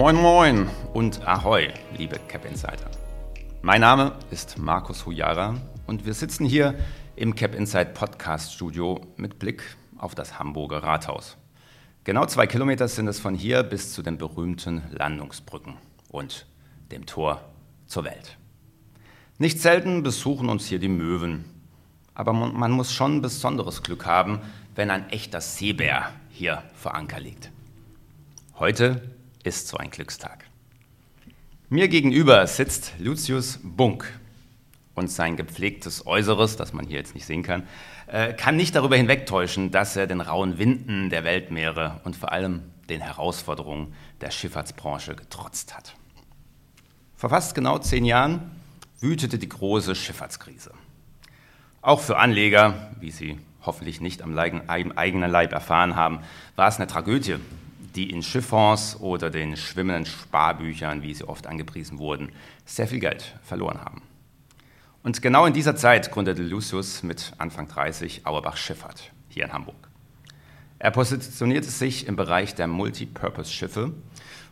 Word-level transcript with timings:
Moin 0.00 0.16
Moin 0.16 0.70
und 0.94 1.28
Ahoi, 1.28 1.68
liebe 1.98 2.18
Cap 2.26 2.46
Insider. 2.46 2.90
Mein 3.60 3.82
Name 3.82 4.16
ist 4.30 4.56
Markus 4.56 5.04
Hujara 5.04 5.56
und 5.86 6.06
wir 6.06 6.14
sitzen 6.14 6.46
hier 6.46 6.74
im 7.16 7.34
Cap 7.34 7.54
Inside 7.54 7.90
Podcast 7.92 8.54
Studio 8.54 9.06
mit 9.18 9.38
Blick 9.38 9.62
auf 9.98 10.14
das 10.14 10.38
Hamburger 10.38 10.82
Rathaus. 10.82 11.36
Genau 12.04 12.24
zwei 12.24 12.46
Kilometer 12.46 12.88
sind 12.88 13.08
es 13.08 13.20
von 13.20 13.34
hier 13.34 13.62
bis 13.62 13.92
zu 13.92 14.00
den 14.00 14.16
berühmten 14.16 14.84
Landungsbrücken 14.90 15.74
und 16.08 16.46
dem 16.90 17.04
Tor 17.04 17.42
zur 17.86 18.04
Welt. 18.04 18.38
Nicht 19.36 19.60
selten 19.60 20.02
besuchen 20.02 20.48
uns 20.48 20.64
hier 20.64 20.78
die 20.78 20.88
Möwen, 20.88 21.44
aber 22.14 22.32
man 22.32 22.70
muss 22.72 22.90
schon 22.90 23.20
besonderes 23.20 23.82
Glück 23.82 24.06
haben, 24.06 24.40
wenn 24.74 24.90
ein 24.90 25.10
echter 25.10 25.42
Seebär 25.42 26.10
hier 26.30 26.62
vor 26.72 26.94
Anker 26.94 27.20
liegt. 27.20 27.50
Heute 28.58 29.19
ist 29.42 29.68
so 29.68 29.76
ein 29.76 29.90
Glückstag. 29.90 30.44
Mir 31.68 31.88
gegenüber 31.88 32.46
sitzt 32.46 32.94
Lucius 32.98 33.60
Bunk 33.62 34.18
und 34.94 35.10
sein 35.10 35.36
gepflegtes 35.36 36.06
Äußeres, 36.06 36.56
das 36.56 36.72
man 36.72 36.86
hier 36.86 36.98
jetzt 36.98 37.14
nicht 37.14 37.26
sehen 37.26 37.42
kann, 37.42 37.66
äh, 38.06 38.32
kann 38.34 38.56
nicht 38.56 38.74
darüber 38.74 38.96
hinwegtäuschen, 38.96 39.70
dass 39.70 39.96
er 39.96 40.06
den 40.06 40.20
rauen 40.20 40.58
Winden 40.58 41.10
der 41.10 41.24
Weltmeere 41.24 42.00
und 42.04 42.16
vor 42.16 42.32
allem 42.32 42.62
den 42.88 43.00
Herausforderungen 43.00 43.94
der 44.20 44.30
Schifffahrtsbranche 44.30 45.14
getrotzt 45.14 45.76
hat. 45.76 45.94
Vor 47.16 47.30
fast 47.30 47.54
genau 47.54 47.78
zehn 47.78 48.04
Jahren 48.04 48.50
wütete 49.00 49.38
die 49.38 49.48
große 49.48 49.94
Schifffahrtskrise. 49.94 50.72
Auch 51.82 52.00
für 52.00 52.18
Anleger, 52.18 52.90
wie 52.98 53.10
Sie 53.10 53.38
hoffentlich 53.62 54.00
nicht 54.00 54.22
am 54.22 54.36
eigenen 54.38 55.30
Leib 55.30 55.52
erfahren 55.52 55.96
haben, 55.96 56.20
war 56.56 56.68
es 56.68 56.76
eine 56.76 56.86
Tragödie, 56.86 57.36
die 57.94 58.10
in 58.10 58.22
Schifffonds 58.22 59.00
oder 59.00 59.30
den 59.30 59.56
schwimmenden 59.56 60.06
Sparbüchern, 60.06 61.02
wie 61.02 61.14
sie 61.14 61.28
oft 61.28 61.46
angepriesen 61.46 61.98
wurden, 61.98 62.30
sehr 62.64 62.86
viel 62.86 63.00
Geld 63.00 63.38
verloren 63.42 63.80
haben. 63.80 64.02
Und 65.02 65.22
genau 65.22 65.46
in 65.46 65.54
dieser 65.54 65.76
Zeit 65.76 66.10
gründete 66.12 66.42
Lucius 66.42 67.02
mit 67.02 67.32
Anfang 67.38 67.68
30 67.68 68.26
Auerbach 68.26 68.56
Schifffahrt 68.56 69.12
hier 69.28 69.44
in 69.44 69.52
Hamburg. 69.52 69.88
Er 70.78 70.90
positionierte 70.90 71.70
sich 71.70 72.06
im 72.06 72.16
Bereich 72.16 72.54
der 72.54 72.66
Multipurpose-Schiffe 72.66 73.92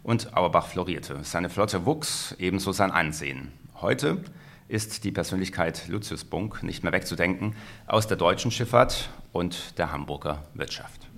und 0.03 0.37
Auerbach 0.37 0.67
florierte. 0.69 1.19
Seine 1.23 1.51
Flotte 1.51 1.87
wuchs, 1.87 2.35
ebenso 2.39 2.73
sein 2.73 2.91
Ansehen. 2.91 3.53
Heute 3.81 4.23
ist 4.69 5.05
die 5.05 5.13
Persönlichkeit 5.13 5.89
Lucius 5.89 6.25
Bunk 6.25 6.63
nicht 6.63 6.83
mehr 6.83 6.93
wegzudenken 6.93 7.57
aus 7.87 8.07
der 8.07 8.17
deutschen 8.17 8.51
Schifffahrt 8.51 9.11
und 9.33 9.79
der 9.79 9.93
Hamburger 9.93 10.45
Wirtschaft. 10.55 11.09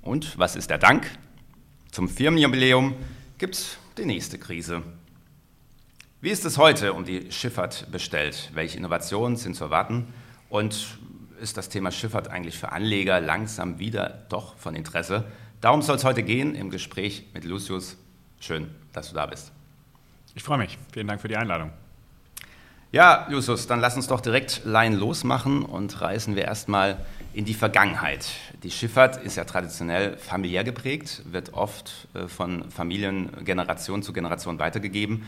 Und 0.00 0.38
was 0.38 0.56
ist 0.56 0.70
der 0.70 0.78
Dank? 0.78 1.10
Zum 1.94 2.08
Firmenjubiläum 2.08 2.96
gibt 3.38 3.54
es 3.54 3.78
die 3.96 4.04
nächste 4.04 4.36
Krise. 4.36 4.82
Wie 6.20 6.30
ist 6.30 6.44
es 6.44 6.58
heute 6.58 6.92
um 6.92 7.04
die 7.04 7.30
Schifffahrt 7.30 7.86
bestellt? 7.92 8.50
Welche 8.52 8.78
Innovationen 8.78 9.36
sind 9.36 9.54
zu 9.54 9.62
erwarten? 9.62 10.12
Und 10.48 10.98
ist 11.40 11.56
das 11.56 11.68
Thema 11.68 11.92
Schifffahrt 11.92 12.26
eigentlich 12.26 12.58
für 12.58 12.72
Anleger 12.72 13.20
langsam 13.20 13.78
wieder 13.78 14.24
doch 14.28 14.56
von 14.56 14.74
Interesse? 14.74 15.24
Darum 15.60 15.82
soll 15.82 15.94
es 15.94 16.02
heute 16.02 16.24
gehen 16.24 16.56
im 16.56 16.70
Gespräch 16.70 17.28
mit 17.32 17.44
Lucius. 17.44 17.96
Schön, 18.40 18.74
dass 18.92 19.10
du 19.10 19.14
da 19.14 19.26
bist. 19.26 19.52
Ich 20.34 20.42
freue 20.42 20.58
mich. 20.58 20.76
Vielen 20.92 21.06
Dank 21.06 21.20
für 21.20 21.28
die 21.28 21.36
Einladung. 21.36 21.70
Ja, 22.90 23.28
Justus, 23.30 23.68
dann 23.68 23.78
lass 23.78 23.94
uns 23.94 24.08
doch 24.08 24.20
direkt 24.20 24.62
Laien 24.64 24.94
losmachen 24.94 25.62
und 25.62 26.00
reisen 26.00 26.34
wir 26.34 26.42
erstmal 26.42 27.06
in 27.34 27.44
die 27.44 27.54
Vergangenheit. 27.54 28.26
Die 28.62 28.70
Schifffahrt 28.70 29.22
ist 29.22 29.36
ja 29.36 29.44
traditionell 29.44 30.16
familiär 30.16 30.64
geprägt, 30.64 31.22
wird 31.30 31.52
oft 31.52 32.08
äh, 32.14 32.28
von 32.28 32.70
Familien 32.70 33.44
Generation 33.44 34.02
zu 34.02 34.12
Generation 34.12 34.58
weitergegeben. 34.58 35.26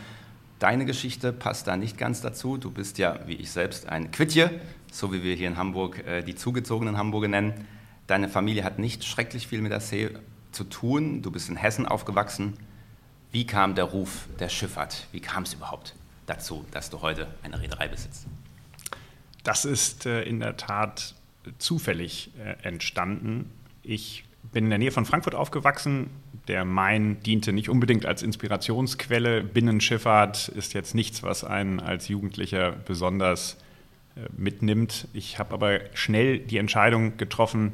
Deine 0.59 0.85
Geschichte 0.85 1.33
passt 1.33 1.67
da 1.67 1.77
nicht 1.77 1.97
ganz 1.97 2.21
dazu. 2.21 2.57
Du 2.57 2.71
bist 2.71 2.97
ja, 2.97 3.19
wie 3.27 3.35
ich 3.35 3.51
selbst, 3.51 3.87
ein 3.87 4.11
Quittje, 4.11 4.59
so 4.91 5.13
wie 5.13 5.21
wir 5.21 5.35
hier 5.35 5.47
in 5.47 5.57
Hamburg 5.57 6.05
äh, 6.07 6.23
die 6.23 6.35
zugezogenen 6.35 6.97
Hamburger 6.97 7.27
nennen. 7.27 7.67
Deine 8.07 8.29
Familie 8.29 8.63
hat 8.63 8.79
nicht 8.79 9.03
schrecklich 9.03 9.47
viel 9.47 9.61
mit 9.61 9.71
der 9.71 9.81
See 9.81 10.09
zu 10.51 10.63
tun. 10.63 11.21
Du 11.21 11.29
bist 11.29 11.49
in 11.49 11.57
Hessen 11.57 11.85
aufgewachsen. 11.85 12.53
Wie 13.31 13.45
kam 13.45 13.75
der 13.75 13.83
Ruf 13.83 14.27
der 14.39 14.49
Schifffahrt? 14.49 15.07
Wie 15.11 15.19
kam 15.19 15.43
es 15.43 15.53
überhaupt? 15.53 15.93
dazu, 16.27 16.65
dass 16.71 16.91
du 16.91 17.01
heute 17.01 17.27
eine 17.41 17.59
Reederei 17.59 17.87
besitzt? 17.87 18.27
Das 19.43 19.65
ist 19.65 20.05
äh, 20.05 20.21
in 20.23 20.39
der 20.39 20.57
Tat 20.57 21.15
zufällig 21.57 22.31
äh, 22.39 22.65
entstanden. 22.65 23.51
Ich 23.83 24.23
bin 24.51 24.65
in 24.65 24.69
der 24.69 24.79
Nähe 24.79 24.91
von 24.91 25.05
Frankfurt 25.05 25.35
aufgewachsen. 25.35 26.09
Der 26.47 26.65
Main 26.65 27.21
diente 27.21 27.51
nicht 27.51 27.69
unbedingt 27.69 28.05
als 28.05 28.23
Inspirationsquelle. 28.23 29.43
Binnenschifffahrt 29.43 30.47
ist 30.49 30.73
jetzt 30.73 30.95
nichts, 30.95 31.23
was 31.23 31.43
einen 31.43 31.79
als 31.79 32.07
Jugendlicher 32.07 32.71
besonders 32.71 33.57
äh, 34.15 34.21
mitnimmt. 34.35 35.07
Ich 35.13 35.39
habe 35.39 35.53
aber 35.53 35.79
schnell 35.93 36.39
die 36.39 36.57
Entscheidung 36.57 37.17
getroffen, 37.17 37.73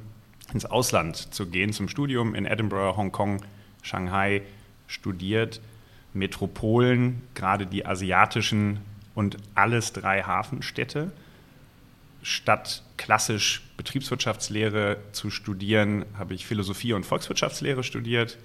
ins 0.53 0.66
Ausland 0.66 1.34
zu 1.34 1.47
gehen 1.47 1.73
zum 1.73 1.88
Studium 1.88 2.35
in 2.35 2.45
Edinburgh, 2.45 2.97
Hongkong, 2.97 3.44
Shanghai 3.81 4.41
studiert 4.88 5.61
Metropolen, 6.13 7.22
gerade 7.34 7.66
die 7.66 7.85
asiatischen 7.85 8.79
und 9.16 9.38
alles 9.55 9.94
drei 9.94 10.22
Hafenstädte. 10.22 11.11
Statt 12.23 12.84
klassisch 12.97 13.61
Betriebswirtschaftslehre 13.78 14.97
zu 15.11 15.29
studieren, 15.29 16.06
habe 16.17 16.34
ich 16.34 16.45
Philosophie 16.45 16.94
und 16.94 17.06
Volkswirtschaftslehre 17.06 17.84
studiert 17.84 18.38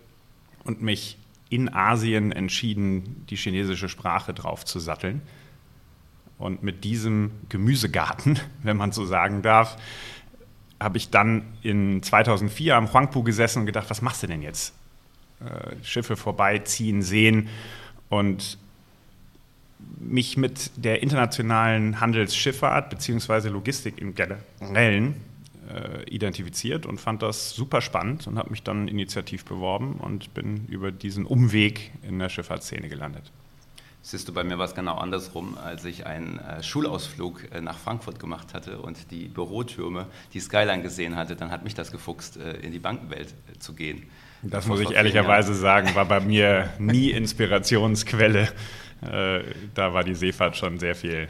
und 0.64 0.82
mich 0.82 1.16
in 1.48 1.72
Asien 1.72 2.32
entschieden, 2.32 3.24
die 3.30 3.36
chinesische 3.36 3.88
Sprache 3.88 4.34
draufzusatteln. 4.34 5.22
Und 6.38 6.62
mit 6.62 6.84
diesem 6.84 7.30
Gemüsegarten, 7.48 8.38
wenn 8.62 8.76
man 8.76 8.92
so 8.92 9.06
sagen 9.06 9.42
darf, 9.42 9.76
habe 10.80 10.98
ich 10.98 11.10
dann 11.10 11.42
in 11.62 12.02
2004 12.02 12.76
am 12.76 12.92
Huangpu 12.92 13.22
gesessen 13.22 13.60
und 13.60 13.66
gedacht, 13.66 13.90
was 13.90 14.02
machst 14.02 14.22
du 14.22 14.26
denn 14.26 14.42
jetzt? 14.42 14.74
Äh, 15.40 15.84
Schiffe 15.84 16.16
vorbeiziehen 16.16 17.02
sehen 17.02 17.48
und 18.08 18.58
mich 20.00 20.36
mit 20.36 20.70
der 20.76 21.02
internationalen 21.02 22.00
Handelsschifffahrt 22.00 22.90
bzw. 22.90 23.48
Logistik 23.48 23.98
im 23.98 24.14
Generellen 24.14 25.14
äh, 25.68 26.04
identifiziert 26.04 26.86
und 26.86 27.00
fand 27.00 27.22
das 27.22 27.50
super 27.50 27.80
spannend 27.80 28.26
und 28.26 28.38
habe 28.38 28.50
mich 28.50 28.62
dann 28.62 28.88
initiativ 28.88 29.44
beworben 29.44 29.94
und 29.94 30.34
bin 30.34 30.66
über 30.66 30.92
diesen 30.92 31.26
Umweg 31.26 31.92
in 32.02 32.18
der 32.18 32.28
Schifffahrtsszene 32.28 32.88
gelandet. 32.88 33.30
Siehst 34.00 34.28
du, 34.28 34.32
bei 34.32 34.44
mir 34.44 34.56
war 34.58 34.64
es 34.64 34.74
genau 34.74 34.96
andersrum, 34.96 35.58
als 35.62 35.84
ich 35.84 36.06
einen 36.06 36.38
äh, 36.38 36.62
Schulausflug 36.62 37.52
äh, 37.52 37.60
nach 37.60 37.76
Frankfurt 37.76 38.18
gemacht 38.18 38.54
hatte 38.54 38.78
und 38.78 39.10
die 39.10 39.26
Bürotürme, 39.26 40.06
die 40.32 40.40
Skyline 40.40 40.82
gesehen 40.82 41.16
hatte, 41.16 41.36
dann 41.36 41.50
hat 41.50 41.64
mich 41.64 41.74
das 41.74 41.90
gefuchst, 41.90 42.38
äh, 42.38 42.52
in 42.58 42.72
die 42.72 42.78
Bankenwelt 42.78 43.34
äh, 43.52 43.58
zu 43.58 43.74
gehen. 43.74 44.04
Das 44.42 44.66
muss 44.66 44.80
ich 44.80 44.92
ehrlicherweise 44.92 45.52
sagen, 45.52 45.94
war 45.94 46.04
bei 46.04 46.20
mir 46.20 46.70
nie 46.78 47.10
Inspirationsquelle. 47.10 48.48
Äh, 49.02 49.40
da 49.74 49.94
war 49.94 50.04
die 50.04 50.14
Seefahrt 50.14 50.56
schon 50.56 50.78
sehr 50.78 50.94
viel 50.94 51.28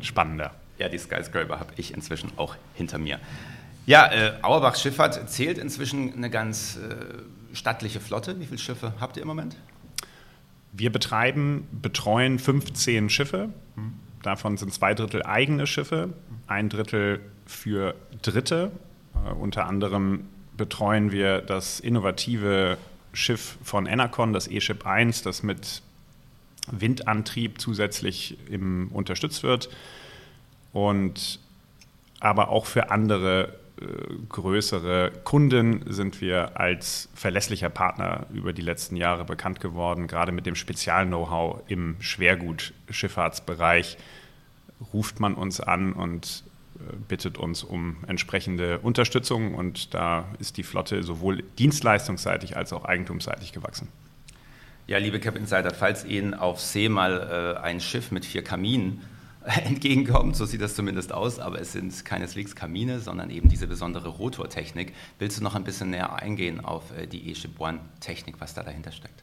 spannender. 0.00 0.54
Ja, 0.78 0.88
die 0.88 0.98
Skyscraper 0.98 1.60
habe 1.60 1.72
ich 1.76 1.94
inzwischen 1.94 2.30
auch 2.36 2.56
hinter 2.74 2.98
mir. 2.98 3.18
Ja, 3.86 4.12
äh, 4.12 4.32
Auerbach 4.42 4.76
Schifffahrt 4.76 5.30
zählt 5.30 5.58
inzwischen 5.58 6.14
eine 6.14 6.30
ganz 6.30 6.76
äh, 6.76 7.54
stattliche 7.54 8.00
Flotte. 8.00 8.38
Wie 8.40 8.46
viele 8.46 8.58
Schiffe 8.58 8.94
habt 9.00 9.16
ihr 9.16 9.22
im 9.22 9.28
Moment? 9.28 9.56
Wir 10.72 10.92
betreiben, 10.92 11.66
betreuen 11.72 12.38
15 12.38 13.10
Schiffe. 13.10 13.48
Davon 14.22 14.56
sind 14.56 14.72
zwei 14.72 14.94
Drittel 14.94 15.22
eigene 15.22 15.66
Schiffe, 15.66 16.10
ein 16.46 16.68
Drittel 16.68 17.20
für 17.46 17.94
Dritte, 18.22 18.70
äh, 19.14 19.32
unter 19.32 19.66
anderem 19.66 20.26
betreuen 20.56 21.10
wir 21.10 21.40
das 21.40 21.80
innovative 21.80 22.76
Schiff 23.12 23.56
von 23.62 23.86
Enercon, 23.86 24.32
das 24.32 24.46
E-Ship 24.46 24.86
1, 24.86 25.22
das 25.22 25.42
mit 25.42 25.82
Windantrieb 26.72 27.60
zusätzlich 27.60 28.38
im, 28.50 28.88
unterstützt 28.92 29.42
wird. 29.42 29.68
Und 30.72 31.40
aber 32.20 32.50
auch 32.50 32.66
für 32.66 32.90
andere 32.90 33.54
äh, 33.80 33.84
größere 34.28 35.10
Kunden 35.24 35.84
sind 35.92 36.20
wir 36.20 36.60
als 36.60 37.08
verlässlicher 37.14 37.70
Partner 37.70 38.26
über 38.32 38.52
die 38.52 38.62
letzten 38.62 38.96
Jahre 38.96 39.24
bekannt 39.24 39.60
geworden, 39.60 40.06
gerade 40.06 40.32
mit 40.32 40.46
dem 40.46 40.54
Spezial-Know-how 40.54 41.62
im 41.68 41.96
Schwergutschifffahrtsbereich 42.00 43.96
ruft 44.92 45.20
man 45.20 45.34
uns 45.34 45.60
an 45.60 45.92
und 45.92 46.44
bittet 47.08 47.38
uns 47.38 47.62
um 47.62 47.96
entsprechende 48.06 48.78
Unterstützung 48.78 49.54
und 49.54 49.94
da 49.94 50.24
ist 50.38 50.56
die 50.56 50.62
Flotte 50.62 51.02
sowohl 51.02 51.42
dienstleistungsseitig 51.58 52.56
als 52.56 52.72
auch 52.72 52.84
eigentumsseitig 52.84 53.52
gewachsen. 53.52 53.88
Ja, 54.90 54.98
liebe 54.98 55.20
Cap 55.20 55.36
Insider, 55.36 55.72
falls 55.72 56.04
Ihnen 56.04 56.34
auf 56.34 56.60
See 56.60 56.88
mal 56.88 57.54
äh, 57.56 57.60
ein 57.60 57.78
Schiff 57.78 58.10
mit 58.10 58.24
vier 58.24 58.42
Kaminen 58.42 59.02
entgegenkommt, 59.44 60.34
so 60.34 60.44
sieht 60.44 60.60
das 60.60 60.74
zumindest 60.74 61.12
aus, 61.12 61.38
aber 61.38 61.60
es 61.60 61.70
sind 61.70 62.04
keineswegs 62.04 62.56
Kamine, 62.56 62.98
sondern 62.98 63.30
eben 63.30 63.48
diese 63.48 63.68
besondere 63.68 64.08
Rotortechnik. 64.08 64.92
Willst 65.20 65.38
du 65.38 65.44
noch 65.44 65.54
ein 65.54 65.62
bisschen 65.62 65.90
näher 65.90 66.20
eingehen 66.20 66.58
auf 66.58 66.82
äh, 66.98 67.06
die 67.06 67.30
E-Ship 67.30 67.52
One-Technik, 67.60 68.40
was 68.40 68.54
da 68.54 68.64
dahinter 68.64 68.90
steckt? 68.90 69.22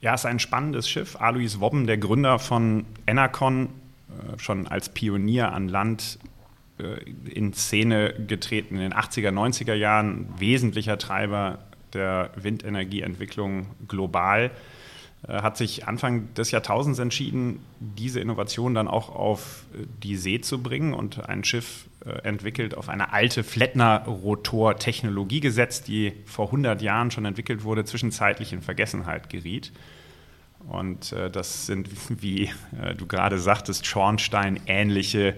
Ja, 0.00 0.14
es 0.14 0.20
ist 0.20 0.26
ein 0.26 0.38
spannendes 0.38 0.88
Schiff. 0.88 1.20
Alois 1.20 1.58
Wobben, 1.58 1.88
der 1.88 1.98
Gründer 1.98 2.38
von 2.38 2.86
Enercon, 3.04 3.70
äh, 4.08 4.38
schon 4.38 4.68
als 4.68 4.88
Pionier 4.88 5.52
an 5.52 5.68
Land 5.68 6.20
äh, 6.78 7.02
in 7.28 7.54
Szene 7.54 8.14
getreten 8.28 8.76
in 8.76 8.82
den 8.82 8.94
80er, 8.94 9.30
90er 9.30 9.74
Jahren, 9.74 10.28
wesentlicher 10.38 10.96
Treiber 10.96 11.58
der 11.92 12.30
Windenergieentwicklung 12.36 13.66
global, 13.88 14.44
äh, 14.44 14.50
hat 15.28 15.56
sich 15.56 15.86
Anfang 15.86 16.34
des 16.34 16.50
Jahrtausends 16.50 16.98
entschieden, 16.98 17.60
diese 17.78 18.18
Innovation 18.18 18.74
dann 18.74 18.88
auch 18.88 19.08
auf 19.08 19.64
die 20.02 20.16
See 20.16 20.40
zu 20.40 20.60
bringen 20.60 20.94
und 20.94 21.28
ein 21.28 21.44
Schiff 21.44 21.86
entwickelt, 22.24 22.76
auf 22.76 22.88
eine 22.88 23.12
alte 23.12 23.44
Flettner-Rotor-Technologie 23.44 25.38
gesetzt, 25.38 25.86
die 25.86 26.12
vor 26.26 26.46
100 26.46 26.82
Jahren 26.82 27.12
schon 27.12 27.24
entwickelt 27.24 27.62
wurde, 27.62 27.84
zwischenzeitlich 27.84 28.52
in 28.52 28.62
Vergessenheit 28.62 29.30
geriet. 29.30 29.70
Und 30.68 31.12
äh, 31.12 31.30
das 31.30 31.66
sind, 31.66 31.88
wie 32.22 32.50
äh, 32.80 32.94
du 32.96 33.06
gerade 33.06 33.38
sagtest, 33.38 33.86
Schornstein-ähnliche 33.86 35.34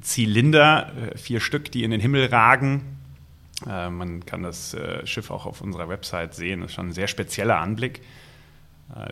Zylinder, 0.00 0.92
äh, 0.94 1.18
vier 1.18 1.40
Stück, 1.40 1.70
die 1.70 1.84
in 1.84 1.90
den 1.90 2.00
Himmel 2.00 2.26
ragen. 2.26 2.98
Äh, 3.66 3.90
man 3.90 4.24
kann 4.24 4.42
das 4.42 4.74
äh, 4.74 5.06
Schiff 5.06 5.30
auch 5.30 5.46
auf 5.46 5.60
unserer 5.60 5.88
Website 5.88 6.34
sehen. 6.34 6.60
Das 6.60 6.70
ist 6.70 6.74
schon 6.74 6.88
ein 6.88 6.92
sehr 6.92 7.08
spezieller 7.08 7.58
Anblick, 7.58 7.98
äh, 7.98 8.02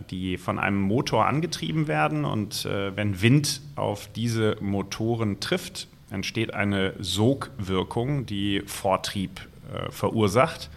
die 0.09 0.37
von 0.37 0.57
einem 0.57 0.81
Motor 0.81 1.27
angetrieben 1.27 1.87
werden. 1.87 2.25
Und 2.25 2.65
wenn 2.65 3.21
Wind 3.21 3.61
auf 3.75 4.07
diese 4.11 4.55
Motoren 4.61 5.39
trifft, 5.39 5.87
entsteht 6.09 6.53
eine 6.53 6.93
Sogwirkung, 6.99 8.25
die 8.25 8.61
Vortrieb 8.65 9.47
verursacht. 9.89 10.69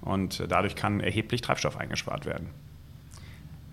Und 0.00 0.42
dadurch 0.48 0.74
kann 0.74 1.00
erheblich 1.00 1.42
Treibstoff 1.42 1.76
eingespart 1.76 2.24
werden. 2.24 2.48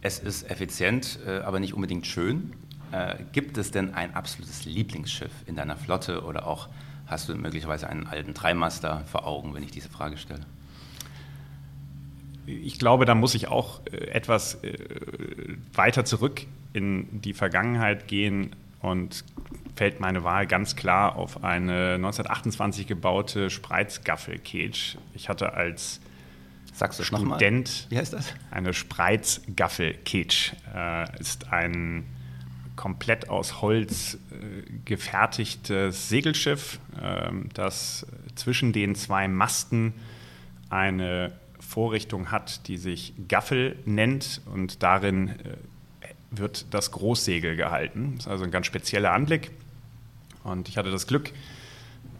Es 0.01 0.19
ist 0.19 0.49
effizient, 0.49 1.19
äh, 1.25 1.39
aber 1.39 1.59
nicht 1.59 1.73
unbedingt 1.73 2.05
schön. 2.05 2.53
Äh, 2.91 3.15
gibt 3.31 3.57
es 3.57 3.71
denn 3.71 3.93
ein 3.93 4.13
absolutes 4.15 4.65
Lieblingsschiff 4.65 5.31
in 5.47 5.55
deiner 5.55 5.75
Flotte 5.75 6.23
oder 6.23 6.47
auch 6.47 6.69
hast 7.07 7.29
du 7.29 7.35
möglicherweise 7.35 7.89
einen 7.89 8.07
alten 8.07 8.33
Dreimaster 8.33 9.03
vor 9.05 9.25
Augen, 9.25 9.53
wenn 9.53 9.63
ich 9.63 9.71
diese 9.71 9.89
Frage 9.89 10.17
stelle? 10.17 10.45
Ich 12.47 12.79
glaube, 12.79 13.05
da 13.05 13.13
muss 13.13 13.35
ich 13.35 13.47
auch 13.47 13.81
äh, 13.85 13.97
etwas 14.07 14.59
weiter 15.73 16.05
zurück 16.05 16.45
in 16.73 17.21
die 17.21 17.33
Vergangenheit 17.33 18.07
gehen 18.07 18.55
und 18.81 19.23
fällt 19.75 19.99
meine 19.99 20.23
Wahl 20.23 20.47
ganz 20.47 20.75
klar 20.75 21.15
auf 21.15 21.43
eine 21.43 21.95
1928 21.95 22.87
gebaute 22.87 23.49
Spreizgaffel-Cage. 23.49 24.97
Ich 25.13 25.29
hatte 25.29 25.53
als 25.53 25.99
Sagst 26.73 27.03
Student. 27.03 27.87
Wie 27.89 27.97
heißt 27.97 28.13
das? 28.13 28.33
Eine 28.51 28.73
Spreizgaffel-Kitsch 28.73 30.53
äh, 30.75 31.19
ist 31.19 31.51
ein 31.51 32.05
komplett 32.75 33.29
aus 33.29 33.63
Holz 33.63 34.19
äh, 34.31 34.61
gefertigtes 34.85 36.07
Segelschiff, 36.09 36.79
äh, 37.01 37.31
das 37.55 38.05
zwischen 38.35 38.73
den 38.73 38.93
zwei 38.93 39.27
Masten 39.27 39.95
eine 40.69 41.33
Vorrichtung 41.67 42.31
hat, 42.31 42.67
die 42.69 42.77
sich 42.77 43.13
Gaffel 43.27 43.77
nennt 43.83 44.41
und 44.45 44.83
darin 44.83 45.29
äh, 45.29 45.33
wird 46.31 46.73
das 46.73 46.91
Großsegel 46.91 47.57
gehalten. 47.57 48.13
Das 48.15 48.25
ist 48.25 48.31
also 48.31 48.45
ein 48.45 48.51
ganz 48.51 48.67
spezieller 48.67 49.11
Anblick. 49.11 49.51
Und 50.45 50.69
ich 50.69 50.77
hatte 50.77 50.91
das 50.91 51.07
Glück, 51.07 51.33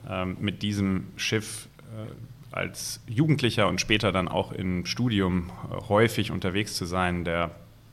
ähm, 0.09 0.35
mit 0.41 0.63
diesem 0.63 1.07
Schiff 1.15 1.69
äh, 1.95 2.55
als 2.55 2.99
Jugendlicher 3.07 3.69
und 3.69 3.79
später 3.79 4.11
dann 4.11 4.27
auch 4.27 4.51
im 4.51 4.85
Studium 4.85 5.49
äh, 5.71 5.81
häufig 5.87 6.29
unterwegs 6.29 6.75
zu 6.75 6.85
sein. 6.85 7.23
Der 7.23 7.51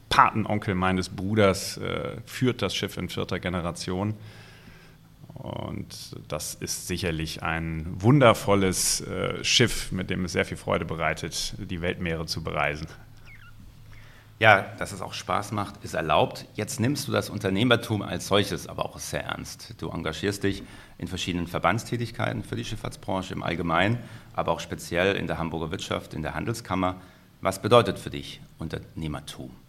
Patenonkel 0.09 0.75
meines 0.75 1.09
Bruders 1.09 1.81
führt 2.25 2.63
das 2.63 2.77
Schiff 2.77 2.97
in 2.99 3.09
vierter 3.09 3.41
Generation. 3.41 4.15
Und 5.35 6.17
das 6.29 6.55
ist 6.55 6.87
sicherlich 6.87 7.43
ein 7.43 7.87
wundervolles 8.01 9.01
äh, 9.01 9.43
Schiff, 9.43 9.91
mit 9.91 10.09
dem 10.09 10.25
es 10.25 10.33
sehr 10.33 10.45
viel 10.45 10.57
Freude 10.57 10.85
bereitet, 10.85 11.55
die 11.59 11.81
Weltmeere 11.81 12.27
zu 12.27 12.43
bereisen. 12.45 12.87
Ja, 14.41 14.63
dass 14.79 14.93
es 14.93 15.01
auch 15.01 15.15
Spaß 15.15 15.53
macht, 15.53 15.83
ist 15.85 15.95
erlaubt. 15.95 16.47
Jetzt 16.55 16.81
nimmst 16.81 17.07
du 17.07 17.13
das 17.13 17.31
Unternehmertum 17.31 18.03
als 18.03 18.27
solches 18.27 18.67
aber 18.67 18.85
auch 18.85 18.99
sehr 18.99 19.25
ernst. 19.25 19.75
Du 19.79 19.91
engagierst 19.91 20.43
dich 20.43 20.63
in 20.99 21.09
verschiedenen 21.09 21.47
Verbandstätigkeiten 21.47 22.43
für 22.43 22.57
die 22.57 22.65
Schifffahrtsbranche 22.65 23.33
im 23.33 23.43
Allgemeinen, 23.43 23.99
aber 24.35 24.53
auch 24.53 24.61
speziell 24.61 25.17
in 25.17 25.27
der 25.27 25.39
Hamburger 25.39 25.71
Wirtschaft, 25.71 26.15
in 26.15 26.23
der 26.23 26.35
Handelskammer. 26.35 27.01
Was 27.41 27.63
bedeutet 27.63 27.99
für 27.99 28.11
dich 28.11 28.41
Unternehmertum? 28.59 29.64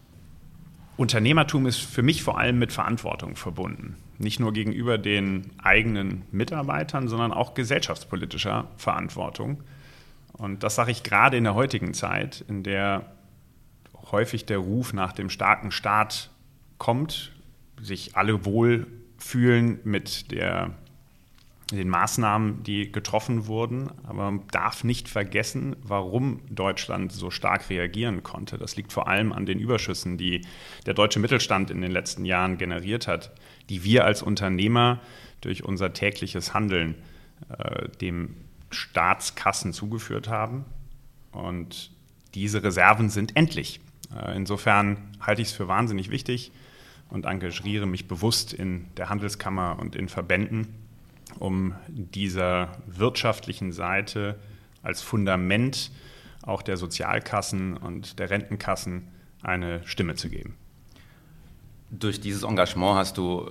Unternehmertum 0.97 1.65
ist 1.65 1.80
für 1.80 2.03
mich 2.03 2.24
vor 2.24 2.38
allem 2.38 2.57
mit 2.57 2.71
Verantwortung 2.71 3.36
verbunden. 3.36 3.97
Nicht 4.18 4.39
nur 4.39 4.53
gegenüber 4.53 4.97
den 4.97 5.51
eigenen 5.62 6.24
Mitarbeitern, 6.31 7.09
sondern 7.09 7.33
auch 7.33 7.53
gesellschaftspolitischer 7.53 8.69
Verantwortung. 8.77 9.62
Und 10.33 10.63
das 10.63 10.75
sage 10.75 10.92
ich 10.92 11.03
gerade 11.03 11.38
in 11.38 11.44
der 11.44 11.56
heutigen 11.56 11.94
Zeit, 11.94 12.45
in 12.47 12.63
der 12.63 13.12
häufig 14.12 14.45
der 14.45 14.59
Ruf 14.59 14.94
nach 14.94 15.12
dem 15.12 15.30
starken 15.30 15.71
Staat 15.71 16.30
kommt, 16.77 17.31
sich 17.81 18.15
alle 18.15 18.45
wohlfühlen 18.45 19.80
mit 19.83 20.31
der, 20.31 20.71
den 21.71 21.89
Maßnahmen, 21.89 22.63
die 22.63 22.91
getroffen 22.91 23.47
wurden. 23.47 23.89
Aber 24.03 24.31
man 24.31 24.47
darf 24.51 24.83
nicht 24.83 25.09
vergessen, 25.09 25.75
warum 25.81 26.41
Deutschland 26.50 27.12
so 27.12 27.31
stark 27.31 27.69
reagieren 27.69 28.23
konnte. 28.23 28.57
Das 28.57 28.75
liegt 28.75 28.94
vor 28.94 29.07
allem 29.07 29.33
an 29.33 29.45
den 29.45 29.59
Überschüssen, 29.59 30.17
die 30.17 30.41
der 30.85 30.94
deutsche 30.94 31.19
Mittelstand 31.19 31.71
in 31.71 31.81
den 31.81 31.91
letzten 31.91 32.25
Jahren 32.25 32.57
generiert 32.57 33.07
hat, 33.07 33.31
die 33.69 33.83
wir 33.83 34.06
als 34.06 34.21
Unternehmer 34.21 35.01
durch 35.41 35.63
unser 35.63 35.94
tägliches 35.94 36.53
Handeln 36.53 36.95
äh, 37.50 37.89
dem 38.01 38.35
Staatskassen 38.69 39.73
zugeführt 39.73 40.27
haben. 40.27 40.65
Und 41.31 41.91
diese 42.35 42.63
Reserven 42.63 43.09
sind 43.09 43.35
endlich. 43.35 43.79
Äh, 44.15 44.35
insofern 44.35 44.97
halte 45.19 45.41
ich 45.41 45.50
es 45.50 45.53
für 45.53 45.67
wahnsinnig 45.67 46.12
wichtig 46.12 46.51
und 47.10 47.25
engagiere 47.25 47.86
mich 47.86 48.07
bewusst 48.07 48.53
in 48.53 48.88
der 48.98 49.10
Handelskammer 49.10 49.77
und 49.79 49.95
in 49.95 50.10
Verbänden, 50.10 50.85
um 51.39 51.75
dieser 51.88 52.72
wirtschaftlichen 52.88 53.72
Seite 53.72 54.39
als 54.84 55.01
Fundament 55.01 55.92
auch 56.44 56.62
der 56.62 56.77
Sozialkassen 56.77 57.75
und 57.77 58.20
der 58.20 58.30
Rentenkassen 58.30 59.08
eine 59.42 59.86
Stimme 59.86 60.15
zu 60.15 60.30
geben. 60.30 60.56
Durch 61.92 62.20
dieses 62.20 62.44
Engagement 62.44 62.98
hast 62.98 63.18
du 63.18 63.50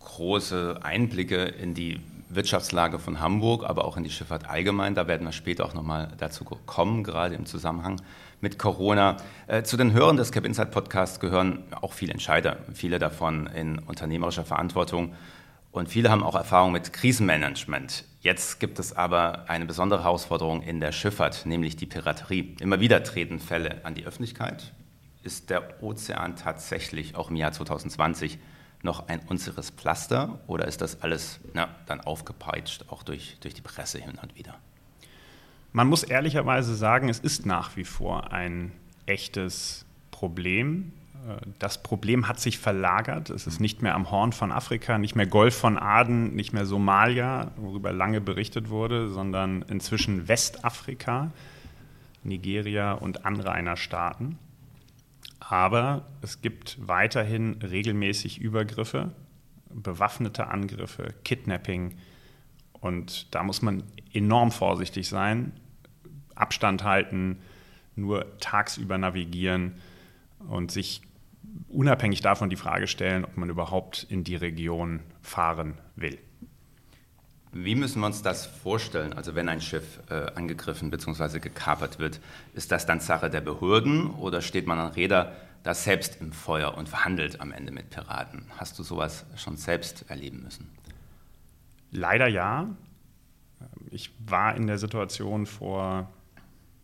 große 0.00 0.80
Einblicke 0.82 1.44
in 1.44 1.74
die 1.74 2.00
Wirtschaftslage 2.28 2.98
von 2.98 3.20
Hamburg, 3.20 3.64
aber 3.64 3.84
auch 3.84 3.96
in 3.96 4.04
die 4.04 4.10
Schifffahrt 4.10 4.48
allgemein. 4.48 4.94
Da 4.94 5.06
werden 5.06 5.26
wir 5.26 5.32
später 5.32 5.64
auch 5.64 5.74
nochmal 5.74 6.12
dazu 6.18 6.44
kommen, 6.44 7.02
gerade 7.02 7.34
im 7.34 7.46
Zusammenhang 7.46 8.00
mit 8.40 8.58
Corona. 8.58 9.16
Äh, 9.46 9.62
zu 9.62 9.76
den 9.76 9.92
Hörern 9.92 10.16
des 10.16 10.30
Cap 10.30 10.44
Insight 10.44 10.70
Podcasts 10.70 11.20
gehören 11.20 11.64
auch 11.80 11.92
viele 11.92 12.12
Entscheider, 12.12 12.58
viele 12.74 12.98
davon 12.98 13.46
in 13.46 13.78
unternehmerischer 13.78 14.44
Verantwortung. 14.44 15.14
Und 15.70 15.88
viele 15.88 16.10
haben 16.10 16.22
auch 16.22 16.34
Erfahrung 16.34 16.72
mit 16.72 16.92
Krisenmanagement. 16.92 18.04
Jetzt 18.20 18.58
gibt 18.58 18.78
es 18.78 18.94
aber 18.94 19.48
eine 19.48 19.66
besondere 19.66 20.02
Herausforderung 20.04 20.62
in 20.62 20.80
der 20.80 20.92
Schifffahrt, 20.92 21.46
nämlich 21.46 21.76
die 21.76 21.86
Piraterie. 21.86 22.56
Immer 22.60 22.80
wieder 22.80 23.02
treten 23.02 23.38
Fälle 23.38 23.84
an 23.84 23.94
die 23.94 24.04
Öffentlichkeit. 24.04 24.72
Ist 25.22 25.50
der 25.50 25.82
Ozean 25.82 26.36
tatsächlich 26.36 27.16
auch 27.16 27.30
im 27.30 27.36
Jahr 27.36 27.52
2020 27.52 28.38
noch 28.82 29.08
ein 29.08 29.20
unseres 29.28 29.70
Pflaster 29.70 30.40
oder 30.46 30.66
ist 30.66 30.80
das 30.80 31.02
alles 31.02 31.40
na, 31.52 31.68
dann 31.86 32.00
aufgepeitscht, 32.00 32.86
auch 32.88 33.02
durch, 33.02 33.36
durch 33.40 33.54
die 33.54 33.60
Presse 33.60 33.98
hin 33.98 34.18
und 34.22 34.36
wieder? 34.36 34.54
Man 35.72 35.86
muss 35.86 36.02
ehrlicherweise 36.02 36.74
sagen, 36.74 37.08
es 37.08 37.18
ist 37.18 37.44
nach 37.44 37.76
wie 37.76 37.84
vor 37.84 38.32
ein 38.32 38.72
echtes 39.06 39.84
Problem. 40.10 40.92
Das 41.58 41.82
Problem 41.82 42.28
hat 42.28 42.40
sich 42.40 42.58
verlagert. 42.58 43.30
Es 43.30 43.46
ist 43.46 43.60
nicht 43.60 43.82
mehr 43.82 43.94
am 43.94 44.10
Horn 44.10 44.32
von 44.32 44.52
Afrika, 44.52 44.98
nicht 44.98 45.16
mehr 45.16 45.26
Golf 45.26 45.56
von 45.56 45.78
Aden, 45.78 46.34
nicht 46.34 46.52
mehr 46.52 46.66
Somalia, 46.66 47.50
worüber 47.56 47.92
lange 47.92 48.20
berichtet 48.20 48.70
wurde, 48.70 49.08
sondern 49.08 49.62
inzwischen 49.62 50.28
Westafrika, 50.28 51.32
Nigeria 52.22 52.92
und 52.92 53.24
Anrainerstaaten. 53.24 54.38
Aber 55.40 56.06
es 56.22 56.40
gibt 56.40 56.78
weiterhin 56.80 57.60
regelmäßig 57.62 58.38
Übergriffe, 58.38 59.12
bewaffnete 59.70 60.48
Angriffe, 60.48 61.14
Kidnapping. 61.24 61.96
Und 62.72 63.34
da 63.34 63.42
muss 63.42 63.62
man 63.62 63.82
enorm 64.12 64.50
vorsichtig 64.50 65.08
sein, 65.08 65.52
Abstand 66.34 66.84
halten, 66.84 67.38
nur 67.96 68.38
tagsüber 68.38 68.98
navigieren 68.98 69.74
und 70.48 70.70
sich 70.70 71.02
unabhängig 71.68 72.20
davon 72.20 72.50
die 72.50 72.56
Frage 72.56 72.86
stellen, 72.86 73.24
ob 73.24 73.36
man 73.36 73.50
überhaupt 73.50 74.06
in 74.08 74.24
die 74.24 74.36
Region 74.36 75.00
fahren 75.20 75.74
will. 75.96 76.18
Wie 77.52 77.74
müssen 77.74 78.00
wir 78.00 78.06
uns 78.06 78.22
das 78.22 78.46
vorstellen? 78.46 79.14
Also 79.14 79.34
wenn 79.34 79.48
ein 79.48 79.60
Schiff 79.60 80.00
äh, 80.10 80.32
angegriffen 80.34 80.90
bzw. 80.90 81.40
gekapert 81.40 81.98
wird, 81.98 82.20
ist 82.54 82.70
das 82.70 82.84
dann 82.84 83.00
Sache 83.00 83.30
der 83.30 83.40
Behörden 83.40 84.10
oder 84.10 84.42
steht 84.42 84.66
man 84.66 84.78
an 84.78 84.92
Räder 84.92 85.32
da 85.62 85.74
selbst 85.74 86.20
im 86.20 86.32
Feuer 86.32 86.76
und 86.76 86.88
verhandelt 86.88 87.40
am 87.40 87.52
Ende 87.52 87.72
mit 87.72 87.90
Piraten. 87.90 88.46
Hast 88.56 88.78
du 88.78 88.82
sowas 88.82 89.26
schon 89.36 89.56
selbst 89.56 90.08
erleben 90.08 90.42
müssen? 90.42 90.70
Leider 91.90 92.28
ja. 92.28 92.68
Ich 93.90 94.12
war 94.24 94.54
in 94.54 94.66
der 94.66 94.78
Situation 94.78 95.46
vor 95.46 96.12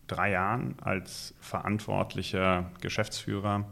drei 0.07 0.31
Jahren 0.31 0.75
als 0.81 1.33
verantwortlicher 1.39 2.71
Geschäftsführer. 2.81 3.65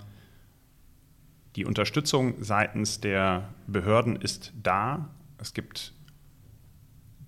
Die 1.56 1.66
Unterstützung 1.66 2.36
seitens 2.40 3.00
der 3.00 3.50
Behörden 3.68 4.16
ist 4.16 4.54
da. 4.62 5.10
Es 5.38 5.54
gibt 5.54 5.94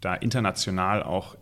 da 0.02 0.16
international 0.16 1.04
auch 1.04 1.36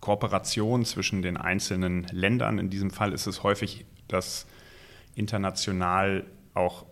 Kooperation 0.00 0.84
zwischen 0.84 1.22
den 1.22 1.36
einzelnen 1.36 2.04
Ländern. 2.10 2.58
In 2.58 2.70
diesem 2.70 2.90
Fall 2.90 3.12
ist 3.12 3.26
es 3.26 3.42
häufig, 3.42 3.84
dass 4.08 4.46
international 5.14 6.24
auch 6.54 6.86